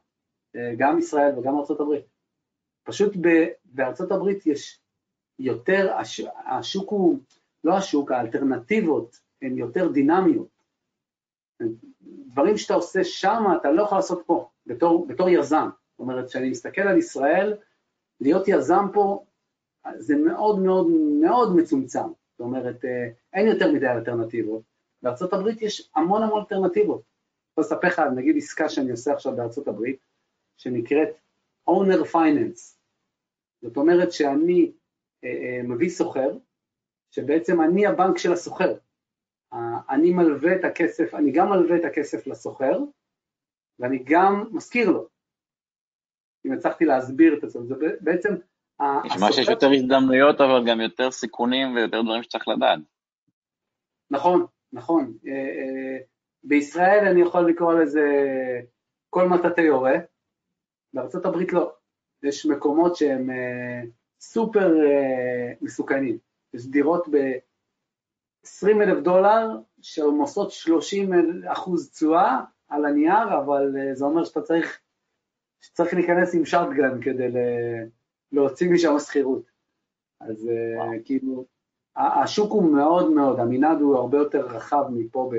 [0.57, 2.05] אה, גם ישראל וגם ארצות הברית.
[2.83, 3.13] פשוט
[3.65, 4.81] בארצות הברית יש
[5.39, 7.19] יותר, הש, השוק הוא,
[7.65, 10.49] לא השוק, האלטרנטיבות הן יותר דינמיות.
[12.03, 15.69] דברים שאתה עושה שם, אתה לא יכול לעשות פה, בתור, בתור יזם.
[15.99, 17.57] זאת אומרת, כשאני מסתכל על ישראל,
[18.21, 19.25] להיות יזם פה
[19.97, 20.87] זה מאוד מאוד
[21.21, 22.09] מאוד מצומצם.
[22.31, 24.63] זאת אומרת, אה, אין יותר מדי אלטרנטיבות.
[25.03, 27.01] בארצות הברית יש המון המון אלטרנטיבות.
[27.01, 29.99] אני יכול לספר לך, נגיד עסקה שאני עושה עכשיו בארצות הברית,
[30.57, 31.09] שנקראת
[31.71, 32.77] owner finance.
[33.63, 34.73] זאת אומרת שאני
[35.25, 36.37] אה, אה, מביא סוחר,
[37.11, 38.75] שבעצם אני הבנק של הסוחר.
[39.53, 42.79] אה, אני מלווה את הכסף, אני גם מלווה את הכסף לסוחר,
[43.79, 45.09] ואני גם מזכיר לו.
[46.49, 48.29] אם הצלחתי להסביר את זה, זה בעצם...
[49.05, 52.79] נשמע שיש הסוחר- יותר הזדמנויות, אבל גם יותר סיכונים ויותר דברים שצריך לדעת.
[54.11, 55.13] נכון, נכון.
[55.27, 55.99] אה, אה,
[56.45, 58.03] בישראל אני יכול לקרוא לזה
[59.11, 59.95] כל מטאטא יורה,
[60.95, 61.73] בארצות הברית לא.
[62.23, 63.81] יש מקומות שהם אה,
[64.21, 64.75] סופר
[65.61, 66.19] מסוכנים.
[66.55, 69.49] יש דירות ב-20 אלף דולר
[69.83, 71.11] שהן עושות 30
[71.47, 74.81] אחוז תשואה על הנייר, אבל זה אומר שאתה צריך,
[75.61, 77.29] שצריך להיכנס עם שרטגן כדי
[78.33, 79.43] להוציא משם שכירות.
[80.21, 80.99] אז אה, וואו.
[81.05, 81.45] כאילו,
[81.97, 85.37] השוק הוא מאוד מאוד, המנעד הוא הרבה יותר רחב מפה ב...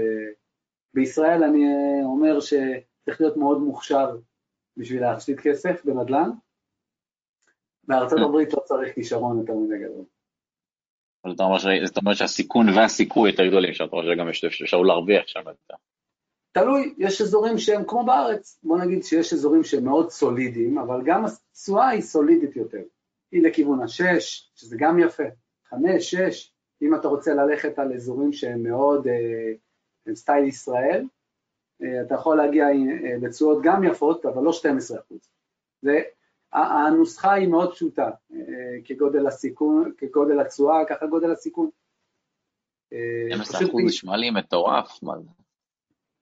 [0.93, 4.17] בישראל אני אה, אומר שצריך להיות מאוד מוכשר
[4.77, 6.29] בשביל להפסיד כסף בנדל"ן.
[7.83, 8.25] בארצות Hmm.
[8.25, 10.05] הברית לא צריך כישרון יותר מדי גדול.
[11.85, 15.41] זאת אומרת שהסיכון והסיכוי יותר גדולים, שאתה אומר שגם יש אפשרות להרוויח שם.
[16.51, 21.25] תלוי, יש אזורים שהם כמו בארץ, בוא נגיד שיש אזורים שהם מאוד סולידיים, אבל גם
[21.25, 22.81] התשואה היא סולידית יותר.
[23.31, 25.23] היא לכיוון השש, שזה גם יפה,
[25.69, 29.53] חמש, שש, אם אתה רוצה ללכת על אזורים שהם מאוד אה,
[30.05, 31.05] הם סטייל ישראל,
[31.81, 35.29] אה, אתה יכול להגיע אה, לתשואות גם יפות, אבל לא 12 אחוז.
[36.53, 38.37] הנוסחה היא מאוד פשוטה, אה,
[38.85, 41.69] כגודל הסיכון, כגודל התשואה, ככה גודל הסיכון.
[42.93, 45.38] אה, 12% פשוט ב- נשמע לי מטורף, מה זה?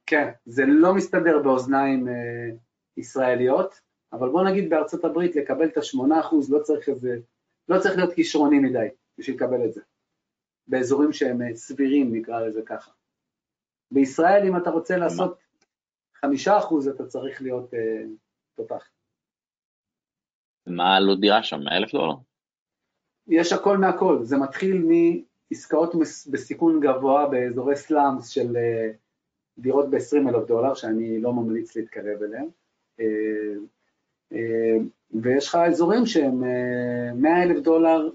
[0.08, 2.50] כן, זה לא מסתדר באוזניים אה,
[2.98, 3.82] ישראליות,
[4.14, 7.20] אבל בוא נגיד בארצות הברית לקבל את ה-8% לא צריך איזה,
[7.70, 8.88] לא צריך להיות כישרוני מדי
[9.18, 9.82] בשביל לקבל את זה,
[10.68, 12.92] באזורים שהם אה, סבירים נקרא לזה ככה.
[13.92, 15.40] בישראל אם אתה רוצה לעשות
[16.26, 16.28] 5%
[16.96, 18.04] אתה צריך להיות אה,
[18.56, 18.90] תותח.
[20.68, 21.60] מה עלות דירה שם?
[21.60, 22.16] 100 אלף דולר?
[23.28, 25.96] יש הכל מהכל, זה מתחיל מעסקאות
[26.32, 28.92] בסיכון גבוה באזורי סלאמס של אה,
[29.60, 32.48] דירות ב-20 אלף דולר, שאני לא ממליץ להתקרב אליהם,
[35.12, 36.44] ויש לך אזורים שהם
[37.22, 38.10] 100 אלף דולר,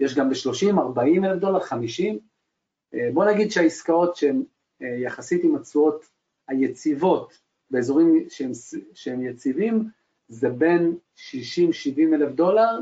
[0.00, 2.18] יש גם ב-30, 40 אלף דולר, 50,
[3.12, 4.42] בוא נגיד שהעסקאות שהן
[4.80, 6.04] יחסית עם התשואות
[6.48, 7.38] היציבות
[7.70, 8.50] באזורים שהם,
[8.94, 9.88] שהם יציבים,
[10.28, 11.20] זה בין 60-70
[12.14, 12.80] אלף דולר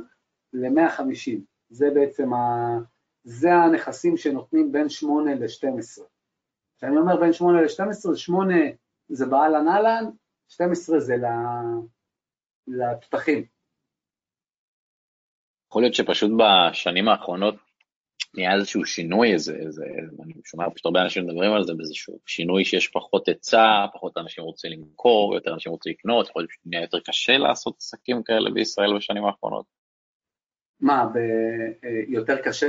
[0.52, 1.40] ל-150.
[1.70, 2.78] זה בעצם, ה,
[3.24, 6.02] זה הנכסים שנותנים בין 8 ל-12.
[6.76, 8.54] כשאני אומר בין 8 ל-12, 8
[9.08, 10.04] זה באהלן אהלן,
[10.48, 11.14] 12 זה
[12.66, 13.44] לפתחים.
[15.70, 17.54] יכול להיות שפשוט בשנים האחרונות
[18.34, 19.84] נהיה איזשהו שינוי, איזה, איזה,
[20.24, 24.44] אני שומע פשוט הרבה אנשים מדברים על זה, באיזשהו שינוי שיש פחות היצע, פחות אנשים
[24.44, 28.96] רוצים למכור, יותר אנשים רוצים לקנות, יכול להיות שנהיה יותר קשה לעשות עסקים כאלה בישראל
[28.96, 29.75] בשנים האחרונות.
[30.80, 31.16] מה, ב...
[31.84, 32.66] אה, יותר קשה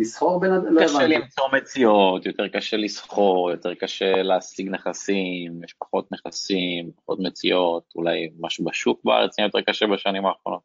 [0.00, 0.50] לסחור בין...
[0.50, 7.18] לא קשה למצוא מציאות, יותר קשה לסחור, יותר קשה להשיג נכסים, יש פחות נכסים, פחות
[7.20, 10.62] מציאות, אולי משהו בשוק בארץ נהיה יותר קשה בשנים האחרונות.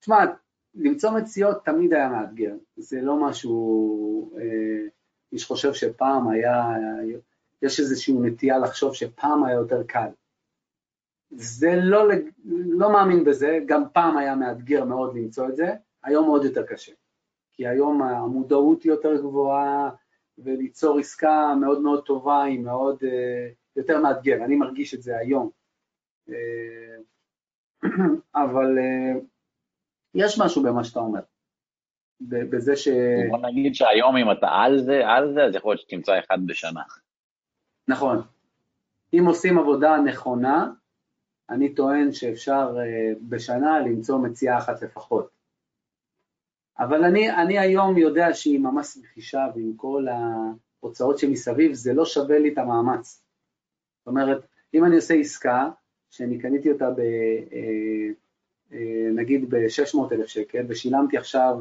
[0.00, 0.24] תשמע,
[0.74, 4.88] למצוא מציאות תמיד היה מאתגר, זה לא משהו, אה,
[5.32, 6.64] מי שחושב שפעם היה,
[7.62, 10.08] יש איזושהי נטייה לחשוב שפעם היה יותר קל.
[11.30, 12.08] זה לא,
[12.68, 15.74] לא מאמין בזה, גם פעם היה מאתגר מאוד למצוא את זה,
[16.04, 16.92] היום עוד יותר קשה.
[17.52, 19.90] כי היום המודעות היא יותר גבוהה,
[20.38, 25.50] וליצור עסקה מאוד מאוד טובה היא מאוד, אה, יותר מאתגר, אני מרגיש את זה היום.
[26.28, 26.96] אה,
[28.44, 28.78] אבל
[30.14, 31.20] יש משהו במה שאתה אומר.
[32.20, 32.88] בזה ש...
[33.28, 36.82] בוא נגיד שהיום אם אתה על זה, על זה, אז יכול להיות שתמצא אחד בשנה.
[37.88, 38.22] נכון.
[39.14, 40.70] אם עושים עבודה נכונה,
[41.50, 45.30] אני טוען שאפשר uh, בשנה למצוא מציאה אחת לפחות.
[46.78, 52.38] אבל אני, אני היום יודע שעם המס רכישה ועם כל ההוצאות שמסביב, זה לא שווה
[52.38, 53.22] לי את המאמץ.
[53.98, 55.68] זאת אומרת, אם אני עושה עסקה,
[56.10, 57.00] שאני קניתי אותה ב...
[57.00, 58.26] Uh,
[58.72, 61.56] אה, נגיד ב-600,000 שקל, ושילמתי עכשיו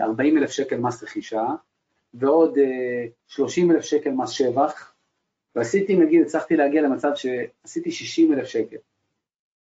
[0.00, 1.46] 40,000 אה, שקל מס רכישה,
[2.14, 2.58] ועוד
[3.26, 4.94] 30,000 אה, שקל מס שבח,
[5.58, 8.76] ועשיתי, נגיד, הצלחתי להגיע למצב שעשיתי 60,000 שקל,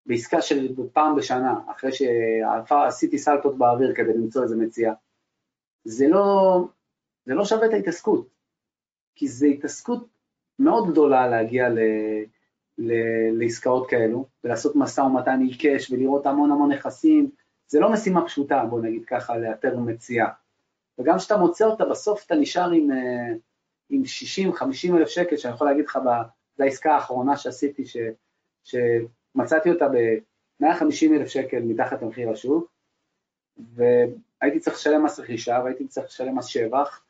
[0.07, 4.93] בעסקה של פעם בשנה, אחרי שעשיתי סלטות באוויר כדי למצוא איזה מציאה.
[5.85, 6.59] זה לא,
[7.27, 8.29] זה לא שווה את ההתעסקות,
[9.15, 10.07] כי זו התעסקות
[10.59, 11.79] מאוד גדולה להגיע ל,
[13.33, 17.31] לעסקאות כאלו, ולעשות משא ומתן עיקש ולראות המון המון נכסים,
[17.69, 20.29] זה לא משימה פשוטה, בוא נגיד ככה, לאתר מציאה.
[20.99, 23.35] וגם כשאתה מוצא אותה, בסוף אתה נשאר עם, אה,
[23.91, 24.03] עם
[24.93, 25.99] 60-50 אלף שקל, שאני יכול להגיד לך,
[26.57, 27.97] זו העסקה האחרונה שעשיתי, ש,
[28.65, 32.71] שמצאתי אותה ב-150 אלף שקל מתחת למחיר השוק,
[33.59, 37.03] והייתי צריך לשלם מס רכישה, והייתי צריך לשלם מס שבח,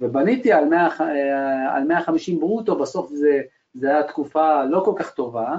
[0.00, 3.42] ובניתי על, 100, אה, על 150 ברוטו, בסוף זה
[3.74, 5.56] זו הייתה תקופה לא כל כך טובה,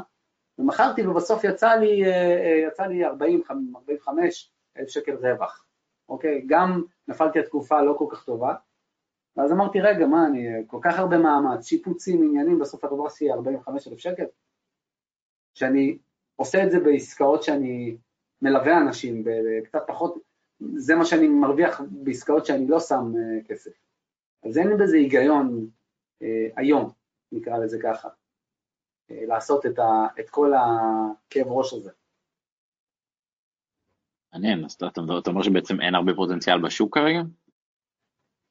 [0.60, 5.66] ומכרתי ובסוף יצא לי, אה, אה, יצא לי 40, 45 אלף שקל רווח,
[6.10, 6.44] אוקיי?
[6.48, 8.54] גם נפלתי על תקופה לא כל כך טובה,
[9.38, 13.88] ואז אמרתי, רגע, מה, אני כל כך הרבה מאמץ, שיפוצים, עניינים, בסוף התגובה שלי 45
[13.88, 14.26] אלף שקל?
[15.54, 15.98] שאני
[16.36, 17.98] עושה את זה בעסקאות שאני
[18.42, 19.24] מלווה אנשים,
[19.64, 20.16] קצת פחות,
[20.76, 23.72] זה מה שאני מרוויח בעסקאות שאני לא שם אה, כסף.
[24.44, 25.68] אז אין לי בזה היגיון
[26.22, 26.92] אה, היום.
[27.32, 28.10] נקרא לזה ככה,
[29.12, 31.92] אה, לעשות את, ה, את כל הכאב ראש הזה.
[34.34, 37.20] מעניין, אז אתה אומר שבעצם אין הרבה פוטנציאל בשוק כרגע?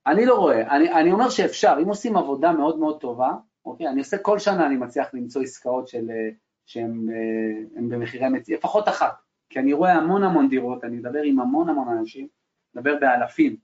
[0.07, 3.33] אני לא רואה, אני, אני אומר שאפשר, אם עושים עבודה מאוד מאוד טובה,
[3.65, 6.31] אוקיי, אני עושה כל שנה, אני מצליח למצוא עסקאות של, אה,
[6.67, 9.15] שהן אה, במחירי מציאות, לפחות אחת,
[9.51, 12.29] כי אני רואה המון המון דירות, אני מדבר עם המון המון אנשים,
[12.75, 13.57] מדבר באלפים,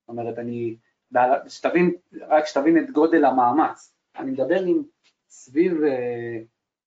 [0.00, 0.76] זאת אומרת, אני,
[1.48, 1.94] שתבין,
[2.28, 4.82] רק שתבין את גודל המאמץ, אני מדבר עם
[5.28, 6.38] סביב אה,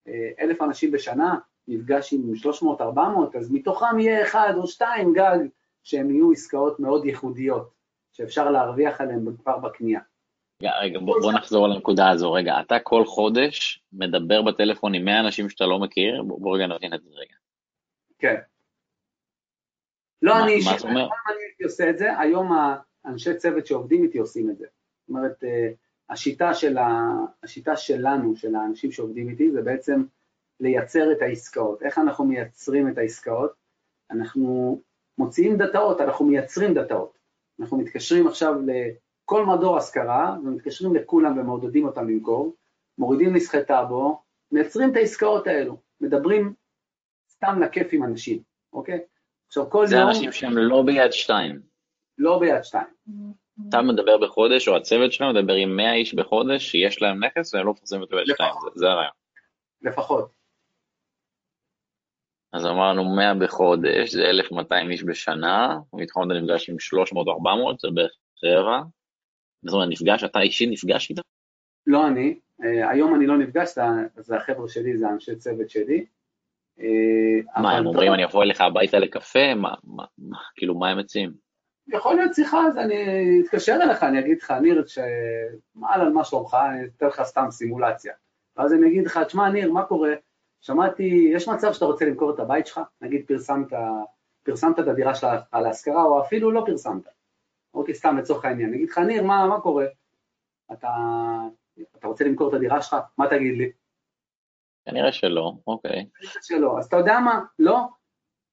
[0.08, 1.38] אה, אלף אנשים בשנה,
[1.68, 2.34] נפגש עם
[2.82, 5.38] 300-400, אז מתוכם יהיה אחד או שתיים גג
[5.84, 7.79] שהם יהיו עסקאות מאוד ייחודיות,
[8.20, 10.00] שאפשר להרוויח עליהן כבר בקנייה.
[10.82, 12.34] רגע, בוא, בוא נחזור על הנקודה הזו.
[12.34, 16.24] רגע, אתה כל חודש מדבר בטלפון עם 100 אנשים שאתה לא מכיר?
[16.24, 17.36] בוא, בוא רגע נבין את זה רגע.
[18.20, 18.36] כן.
[20.22, 21.00] לא מה, אני אישית, אני
[21.48, 22.52] הייתי עושה את זה, היום
[23.06, 24.66] האנשי צוות שעובדים איתי עושים את זה.
[24.66, 25.70] זאת אומרת, אה,
[26.10, 26.88] השיטה, של ה,
[27.44, 30.04] השיטה שלנו, של האנשים שעובדים איתי, זה בעצם
[30.60, 31.84] לייצר את העסקאות.
[31.84, 33.52] איך אנחנו מייצרים את העסקאות?
[34.12, 34.82] אנחנו
[35.18, 37.19] מוציאים דאטאות, אנחנו מייצרים דאטאות.
[37.60, 42.56] אנחנו מתקשרים עכשיו לכל מדור השכרה, ומתקשרים לכולם ומעודדים אותם למכור,
[42.98, 46.54] מורידים נסחי טאבו, מייצרים את העסקאות האלו, מדברים
[47.32, 48.42] סתם לכיף עם אנשים,
[48.74, 49.00] אוקיי?
[49.48, 51.62] עכשיו, כל זה יום, אנשים שהם לא ביד שתיים.
[52.18, 52.88] לא ביד שתיים.
[53.70, 57.66] אתה מדבר בחודש, או הצוות שלך מדבר עם 100 איש בחודש שיש להם נכס והם
[57.66, 58.54] לא מפרסמים אותו ביד שתיים.
[58.64, 59.12] זה- זה הרעיון.
[59.82, 60.39] לפחות.
[62.54, 67.80] אז אמרנו 100 בחודש, זה 1,200 איש בשנה, מתחום אתה נפגש עם 300 או 400,
[67.80, 68.12] זה בערך
[68.44, 68.80] רבע.
[69.66, 71.22] זאת אומרת, נפגש, אתה אישית נפגש איתם?
[71.88, 73.76] לא אני, אה, היום אני לא נפגש,
[74.18, 76.06] זה- החבר'ה שלי, זה אנשי צוות שלי.
[76.80, 79.56] אה, מה, הם אומרים אני אבוא אליך הביתה לקפה?
[79.56, 81.34] מה, מה, מה, כאילו, מה הם מציעים?
[81.88, 82.96] יכול להיות שיחה, אז אני
[83.44, 88.14] אתקשר אליך, אני אגיד לך, ניר, שאהלן, מה שלומך, אני אתן לך סתם סימולציה.
[88.58, 90.14] ואז אני אגיד לך, תשמע, ניר, מה קורה?
[90.62, 92.80] שמעתי, יש מצב שאתה רוצה למכור את הבית שלך?
[93.02, 93.68] נגיד פרסמת,
[94.44, 97.04] פרסמת את הדירה שלך על ההשכרה, או אפילו לא פרסמת.
[97.74, 98.70] אוקיי, סתם לצורך העניין.
[98.70, 99.86] אני אגיד לך, ניר, מה, מה קורה?
[100.72, 100.88] אתה,
[101.98, 102.96] אתה רוצה למכור את הדירה שלך?
[103.18, 103.72] מה תגיד לי?
[104.86, 106.06] כנראה שלא, אוקיי.
[106.42, 106.80] שלא.
[106.80, 107.40] אז אתה יודע מה?
[107.60, 107.88] לא.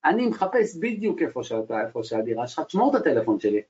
[0.04, 3.62] אני מחפש בדיוק איפה שאתה, איפה שהדירה שלך, תשמור את הטלפון שלי.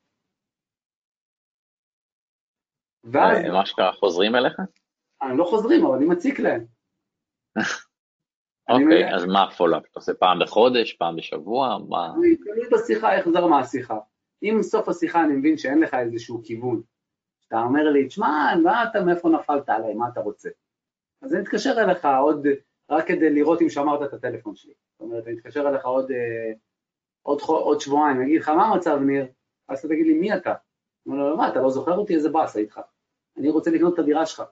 [3.04, 4.60] ואז אה, מה שקרה, חוזרים אליך?
[5.20, 6.66] הם לא חוזרים, אבל אני מציק להם.
[8.68, 9.14] אוקיי.
[9.14, 9.82] אז מה ה follow-up?
[9.82, 11.78] אתה עושה פעם בחודש, פעם בשבוע?
[11.88, 12.12] מה?
[12.44, 13.98] תלוי בשיחה, איך זרמה השיחה.
[14.42, 16.82] אם בסוף השיחה אני מבין שאין לך איזשהו כיוון,
[17.48, 20.48] אתה אומר לי, תשמע, מה אתה, מאיפה נפלת עליי, מה אתה רוצה?
[21.22, 22.46] אז אני אתקשר אליך עוד,
[22.90, 24.72] רק כדי לראות אם שמרת את הטלפון שלי.
[24.92, 26.52] זאת אומרת, אני אתקשר אליך עוד, אה,
[27.22, 29.26] עוד, חו- עוד שבועיים, אני אגיד לך, מה המצב, ניר?
[29.68, 30.50] אז אתה תגיד לי, מי אתה?
[31.06, 32.14] אני אומר לו, מה, אתה לא זוכר אותי?
[32.14, 32.80] איזה באסה איתך.
[33.38, 34.42] אני רוצה לקנות את הדירה שלך.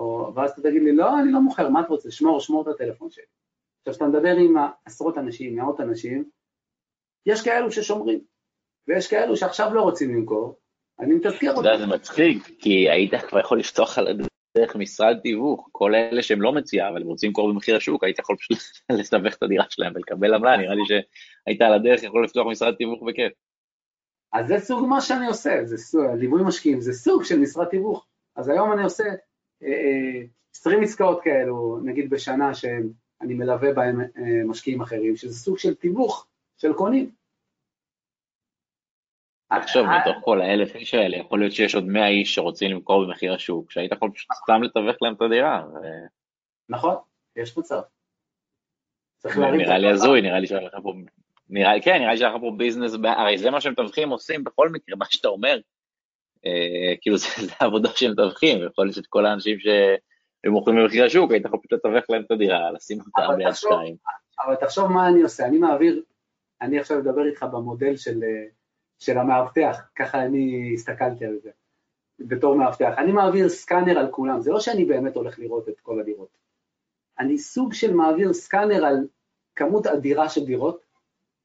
[0.00, 2.10] או, ואז אתה תגיד לי, לא, אני לא מוכר, מה אתה רוצה?
[2.10, 3.24] שמור, שמור את הטלפון שלי.
[3.78, 6.24] עכשיו, כשאתה מדבר עם עשרות אנשים, מאות אנשים,
[7.26, 8.20] יש כאלו ששומרים,
[8.88, 10.58] ויש כאלו שעכשיו לא רוצים למכור,
[11.00, 11.78] אני מתזכר אתה יודע, אותם.
[11.78, 16.52] זה מצחיק, כי היית כבר יכול לפתוח על הדרך משרד תיווך, כל אלה שהם לא
[16.52, 18.58] מציעה, אבל הם רוצים למכור במחיר השוק, היית יכול פשוט
[19.00, 23.02] לסבך את הדירה שלהם ולקבל עמלה, נראה לי שהיית על הדרך יכול לפתוח משרד תיווך
[23.02, 23.32] בכיף.
[24.32, 28.06] אז זה סוג מה שאני עושה, זה סוג, ליווי משקיעים, זה סוג של משרד תיווך.
[28.36, 29.04] אז היום אני עושה
[30.54, 36.26] 20 עסקאות כאלו, נגיד בשנה, שאני מלווה בהם אה, משקיעים אחרים, שזה סוג של תיווך
[36.56, 37.10] של קונים.
[39.62, 43.06] תחשוב, אה, מתוך כל האלף איש האלה, יכול להיות שיש עוד 100 איש שרוצים למכור
[43.06, 45.64] במחיר השוק, שהיית יכול פשוט סתם לתווך להם את הדירה.
[46.68, 46.94] נכון,
[47.36, 47.80] יש מצב.
[49.36, 49.90] נראה לי.
[49.90, 50.92] הזוי, נראה לי שהיה לך פה,
[51.48, 54.68] נראה לי, כן, נראה לי שהיה לך פה ביזנס, הרי זה מה שמתווכים עושים בכל
[54.68, 55.60] מקרה, מה שאתה אומר, אה,
[57.00, 61.30] כאילו זה זה העבודה שהם מתווכים, יכול להיות שאת כל האנשים שהם מוכרים במחיר השוק,
[61.30, 63.96] היית יכול פשוט לתווך להם את הדירה, לשים אותה ביד שתיים.
[64.46, 66.02] אבל תחשוב מה אני עושה, אני מעביר,
[66.60, 68.44] אני עכשיו מדבר איתך במודל של, אה,
[68.98, 71.50] של המאבטח, ככה אני הסתכלתי על זה,
[72.18, 72.94] בתור מאבטח.
[72.98, 76.38] אני מעביר סקאנר על כולם, זה לא שאני באמת הולך לראות את כל הדירות.
[77.18, 79.06] אני סוג של מעביר סקאנר על
[79.56, 80.84] כמות אדירה של דירות,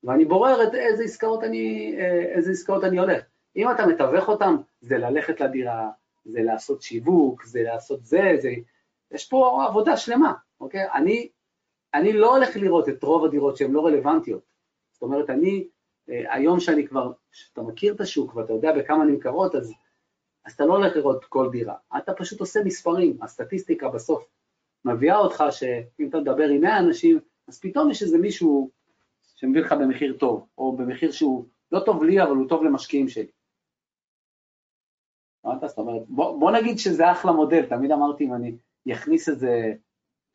[0.04, 3.24] ואני בורר את איזה עסקאות אני, אה, איזה עסקאות אני הולך.
[3.56, 5.90] אם אתה מתווך אותם, זה ללכת לדירה,
[6.26, 8.52] זה לעשות שיווק, זה לעשות זה, זה,
[9.12, 10.92] יש פה עבודה שלמה, אוקיי?
[10.94, 11.30] אני
[11.96, 14.42] אני לא הולך לראות את רוב הדירות שהן לא רלוונטיות.
[14.92, 15.68] זאת אומרת, אני,
[16.10, 19.74] אה, היום שאני כבר, שאתה מכיר את השוק ואתה יודע בכמה נמכרות, אז,
[20.46, 24.26] אז אתה לא הולך לראות כל דירה, אתה פשוט עושה מספרים, הסטטיסטיקה בסוף
[24.86, 28.70] מביאה אותך שאם אתה מדבר עם 100 אנשים, אז פתאום יש איזה מישהו
[29.36, 33.32] שמביא לך במחיר טוב, או במחיר שהוא לא טוב לי, אבל הוא טוב למשקיעים שלי.
[35.46, 35.70] הבנת?
[35.70, 38.52] זאת אומרת, בוא, בוא נגיד שזה אחלה מודל, תמיד אמרתי אם אני
[38.92, 39.74] אכניס איזה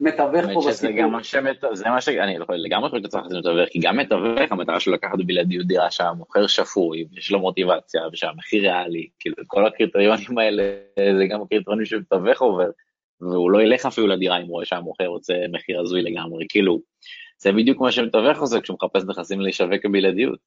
[0.00, 0.96] מתווך פה בסיפור.
[0.96, 1.64] גם מה שמת...
[1.72, 2.08] זה מה ש...
[2.08, 5.66] אני לא- לגמרי חושב שאתה צריך לעשות מתווך, כי גם מתווך, המטרה שלו לקחת בלעדיות
[5.66, 10.62] דירה שהמוכר שפוי, ויש לו מוטיבציה, ושהמחיר ריאלי, כאילו כל הקריטריונים האלה,
[11.18, 12.70] זה גם הקריטריונים שמתווך עובר,
[13.20, 16.80] והוא לא ילך אפילו לדירה אם הוא רואה שהמוכר רוצה מחיר הזוי לגמרי, כאילו,
[17.38, 20.38] זה בדיוק מה שמתווך עושה כשהוא מחפש נכסים לשווק בבלעדיות.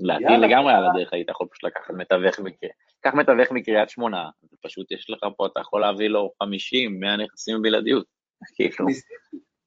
[0.00, 0.36] לדעתי.
[0.40, 4.28] לגמרי על הדרך היית יכול פשוט לקחת מתווך מקריית, קח מתווך מקריית שמונה,
[4.62, 8.06] פשוט יש לך פה, אתה יכול להביא לו 50, 100 נכסים בבלעדיות,
[8.56, 8.86] כאילו.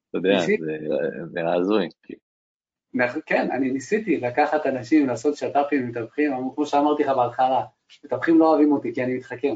[0.09, 0.39] אתה יודע.
[1.31, 1.87] זה הזוי.
[3.25, 7.61] כן, אני ניסיתי לקחת אנשים, לעשות שת"פים מתווכים, אבל כמו שאמרתי לך בהתחלה,
[8.05, 9.55] מתווכים לא אוהבים אותי כי אני מתחכם.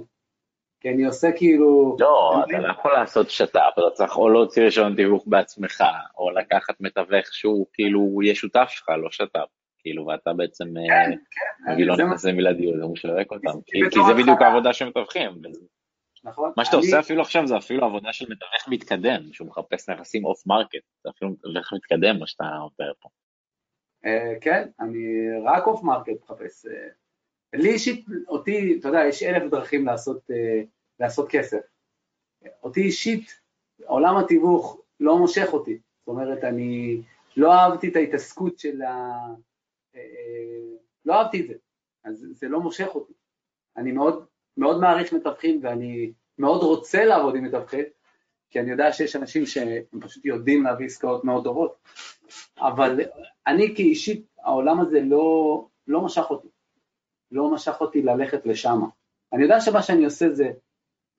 [0.80, 1.95] כי אני עושה כאילו...
[1.99, 5.84] לא, אתה לא יכול לעשות שת"פ, אתה צריך או להוציא רישיון תיווך בעצמך,
[6.17, 9.57] או לקחת מתווך שהוא כאילו, יהיה שותף שלך, לא שת"פ.
[9.88, 13.61] כאילו, ואתה בעצם כן, כן, מביא לו זה נכסים בלעדיות, הוא משווק אותם.
[13.65, 14.41] כי זה בדיוק.
[14.41, 15.31] העבודה שמתווכים.
[15.43, 15.65] וזה-
[16.23, 16.51] נכון?
[16.57, 20.47] מה שאתה עושה אפילו עכשיו זה אפילו עבודה של מתווך מתקדם, שהוא מחפש נכסים off
[20.47, 23.09] market, זה אפילו מתווך מתקדם מה שאתה מתאר פה.
[24.05, 24.99] אה, כן, אני
[25.45, 26.65] רק off market מחפש.
[26.65, 26.88] אה,
[27.53, 30.61] לי אישית, אותי, אתה יודע, יש אלף דרכים לעשות, אה,
[30.99, 31.59] לעשות כסף.
[32.63, 33.41] אותי אישית,
[33.85, 35.79] עולם התיווך לא מושך אותי.
[35.99, 37.01] זאת אומרת, אני
[37.38, 39.13] לא אהבתי את ההתעסקות של ה...
[41.06, 41.54] לא אהבתי את זה,
[42.04, 43.14] אז זה לא מושך אותי.
[43.78, 44.26] אני מאוד,
[44.58, 47.86] מאוד מעריך מתווכים ואני מאוד רוצה לעבוד עם מתווכים,
[48.50, 51.76] כי אני יודע שיש אנשים שהם פשוט יודעים להביא עסקאות מאוד טובות,
[52.58, 53.00] אבל
[53.48, 56.48] אני כאישית, העולם הזה לא, לא משך אותי,
[57.32, 58.80] לא משך אותי ללכת לשם.
[59.34, 60.52] אני יודע שמה שאני עושה זה,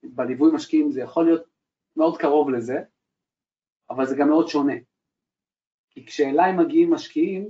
[0.03, 1.43] בליווי משקיעים זה יכול להיות
[1.95, 2.79] מאוד קרוב לזה,
[3.89, 4.73] אבל זה גם מאוד שונה.
[5.89, 7.49] כי כשאליי מגיעים משקיעים,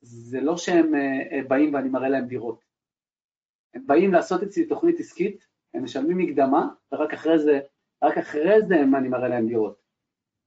[0.00, 2.64] זה לא שהם אה, באים ואני מראה להם דירות.
[3.74, 7.60] הם באים לעשות אצלי תוכנית עסקית, הם משלמים מקדמה, ורק אחרי זה,
[8.02, 9.80] רק אחרי זה אני מראה להם דירות.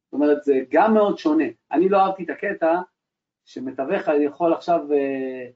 [0.05, 1.43] זאת אומרת, זה גם מאוד שונה.
[1.71, 2.81] אני לא אהבתי את הקטע
[3.45, 5.49] שמתווך יכול עכשיו אה,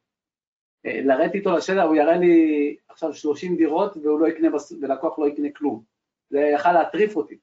[0.85, 4.47] אה, לרדת איתו לשטח, הוא יראה לי עכשיו 30 דירות והוא לא יקנה,
[4.81, 5.83] ולקוח לא יקנה כלום.
[6.29, 7.37] זה יכל להטריף אותי.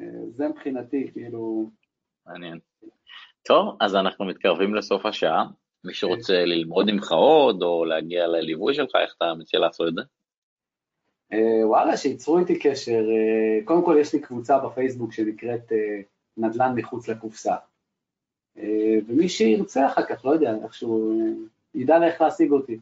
[0.00, 1.70] אה, זה מבחינתי, כאילו...
[2.26, 2.58] מעניין.
[3.42, 5.44] טוב, אז אנחנו מתקרבים לסוף השעה.
[5.84, 10.00] מי שרוצה ללמוד ממך עוד, או להגיע לליווי שלך, איך אתה מציע לעשות את זה?
[11.32, 13.00] אה, וואלה, שייצרו איתי קשר.
[13.00, 15.72] אה, קודם כל, יש לי קבוצה בפייסבוק שנקראת
[16.36, 17.54] נדל"ן מחוץ לקופסה.
[19.08, 21.20] ומי שירצה אחר כך, לא יודע, איכשהו,
[21.74, 22.78] ידע איך להשיג אותי.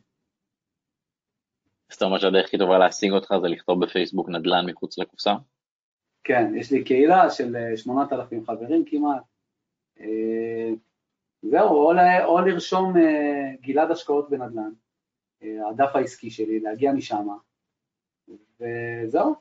[1.92, 5.34] זאת אומרת שהדרך הכי טובה להשיג אותך זה לכתוב בפייסבוק נדל"ן מחוץ לקופסה?
[6.24, 9.22] כן, יש לי קהילה של 8,000 חברים כמעט.
[10.00, 10.70] אה,
[11.42, 11.92] זהו, או,
[12.24, 14.72] או לרשום אה, גלעד השקעות בנדל"ן,
[15.42, 17.28] אה, הדף העסקי שלי, להגיע משם,
[18.28, 19.34] וזהו.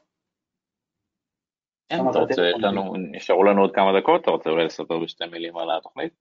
[1.90, 5.26] כן, אתה רוצה, יש לנו, נשארו לנו עוד כמה דקות, אתה רוצה אולי לספר בשתי
[5.26, 6.14] מילים על התוכנית?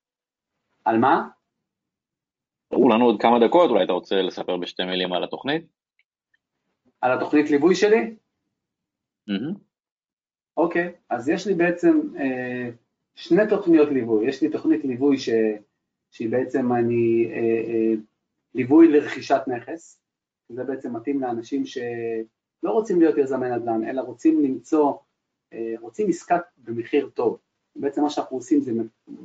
[0.85, 1.29] על מה?
[2.73, 5.63] נשארו לנו עוד כמה דקות, אולי אתה רוצה לספר בשתי מילים על התוכנית?
[7.01, 8.17] על התוכנית ליווי שלי?
[10.57, 12.71] אוקיי, אז יש לי בעצם אה,
[13.19, 15.29] שני תוכניות ליווי, יש לי תוכנית ליווי ש,
[16.11, 17.95] שהיא בעצם אני, אה, אה,
[18.55, 20.01] ליווי לרכישת נכס,
[20.49, 24.93] זה בעצם מתאים לאנשים שלא רוצים להיות יזמי נדל"ן, אלא רוצים למצוא,
[25.53, 27.39] אה, רוצים עסקה במחיר טוב.
[27.77, 28.73] בעצם מה שאנחנו עושים זה,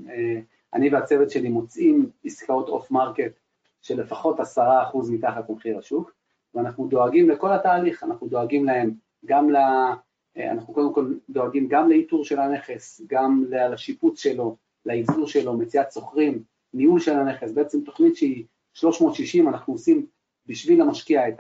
[0.10, 0.40] אה,
[0.74, 3.40] אני והצוות שלי מוצאים עסקאות off market
[3.82, 6.12] של לפחות עשרה אחוז מתחת מחיר השוק,
[6.56, 8.94] ואנחנו דואגים לכל התהליך, אנחנו דואגים להם
[9.26, 9.56] גם ל...
[9.56, 9.94] אה,
[10.38, 16.44] אנחנו קודם כל דואגים גם לאיתור של הנכס, גם לשיפוץ שלו, לאבזור שלו, מציאת שוכרים,
[16.74, 20.06] ניהול של הנכס, בעצם תוכנית שהיא 360, אנחנו עושים
[20.46, 21.34] בשביל המשקיע את,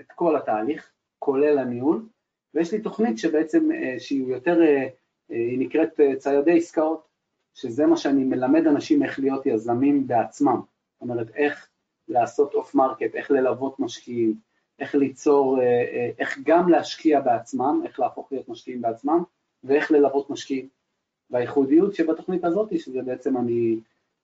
[0.00, 2.06] את כל התהליך, כולל הניהול,
[2.54, 4.86] ויש לי תוכנית שבעצם, אה, שהיא יותר, אה,
[5.28, 7.08] היא נקראת ציידי עסקאות,
[7.54, 10.60] שזה מה שאני מלמד אנשים איך להיות יזמים בעצמם,
[10.92, 11.68] זאת אומרת איך
[12.08, 14.34] לעשות off market, איך ללוות משקיעים,
[14.78, 19.22] איך ליצור, אה, אה, איך גם להשקיע בעצמם, איך להפוך להיות משקיעים בעצמם,
[19.64, 20.68] ואיך ללוות משקיעים.
[21.30, 23.80] והייחודיות שבתוכנית הזאת, שזה בעצם אני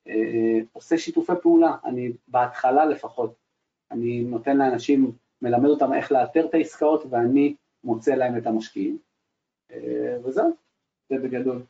[0.09, 3.35] אה, עושה שיתופי פעולה, אני בהתחלה לפחות,
[3.91, 8.99] אני נותן לאנשים, מלמד אותם איך לאתר את העסקאות ואני מוצא להם את המשקיעים.
[10.25, 10.57] וזהו,
[11.09, 11.63] זה בגדול.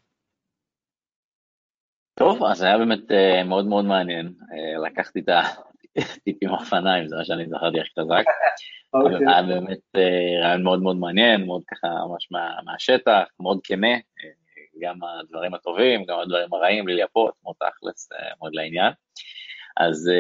[2.14, 3.00] טוב, אז היה באמת
[3.44, 4.34] מאוד מאוד מעניין.
[4.86, 5.28] לקחתי את
[6.24, 8.24] טיפים אופניים, זה מה שאני זכרתי הכי חזק.
[8.94, 9.16] אוקיי.
[9.28, 12.28] היה באמת אה, רעיון מאוד מאוד מעניין, מאוד ככה ממש
[12.64, 14.30] מהשטח, מאוד כנה, אה,
[14.80, 18.92] גם הדברים הטובים, גם הדברים הרעים, בלי ליפות, מאוד תכלס, אה, מאוד לעניין.
[19.76, 20.10] אז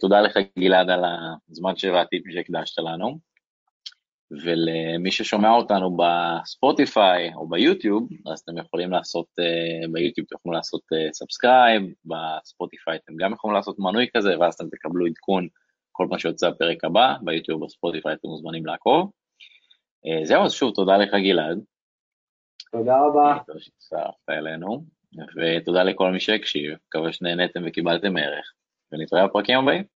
[0.00, 1.04] תודה לך גלעד על
[1.50, 3.29] הזמן והטיפים שהקדשת לנו.
[4.30, 9.26] ולמי ששומע אותנו בספוטיפיי או ביוטיוב, אז אתם יכולים לעשות,
[9.92, 15.06] ביוטיוב אתם יכולים לעשות subscribe, בספוטיפיי אתם גם יכולים לעשות מנוי כזה, ואז אתם תקבלו
[15.06, 15.48] עדכון
[15.92, 19.10] כל פעם שיוצא הפרק הבא, ביוטיוב בספוטיפיי אתם מוזמנים לעקוב.
[20.06, 21.60] אה, זהו, אז שוב, תודה לך גלעד.
[22.72, 23.38] תודה רבה.
[23.46, 24.84] תודה שהצטרפת אלינו,
[25.36, 28.52] ותודה לכל מי שהקשיב, מקווה שנהניתם וקיבלתם ערך,
[28.92, 29.84] ונתראה בפרקים הבאים.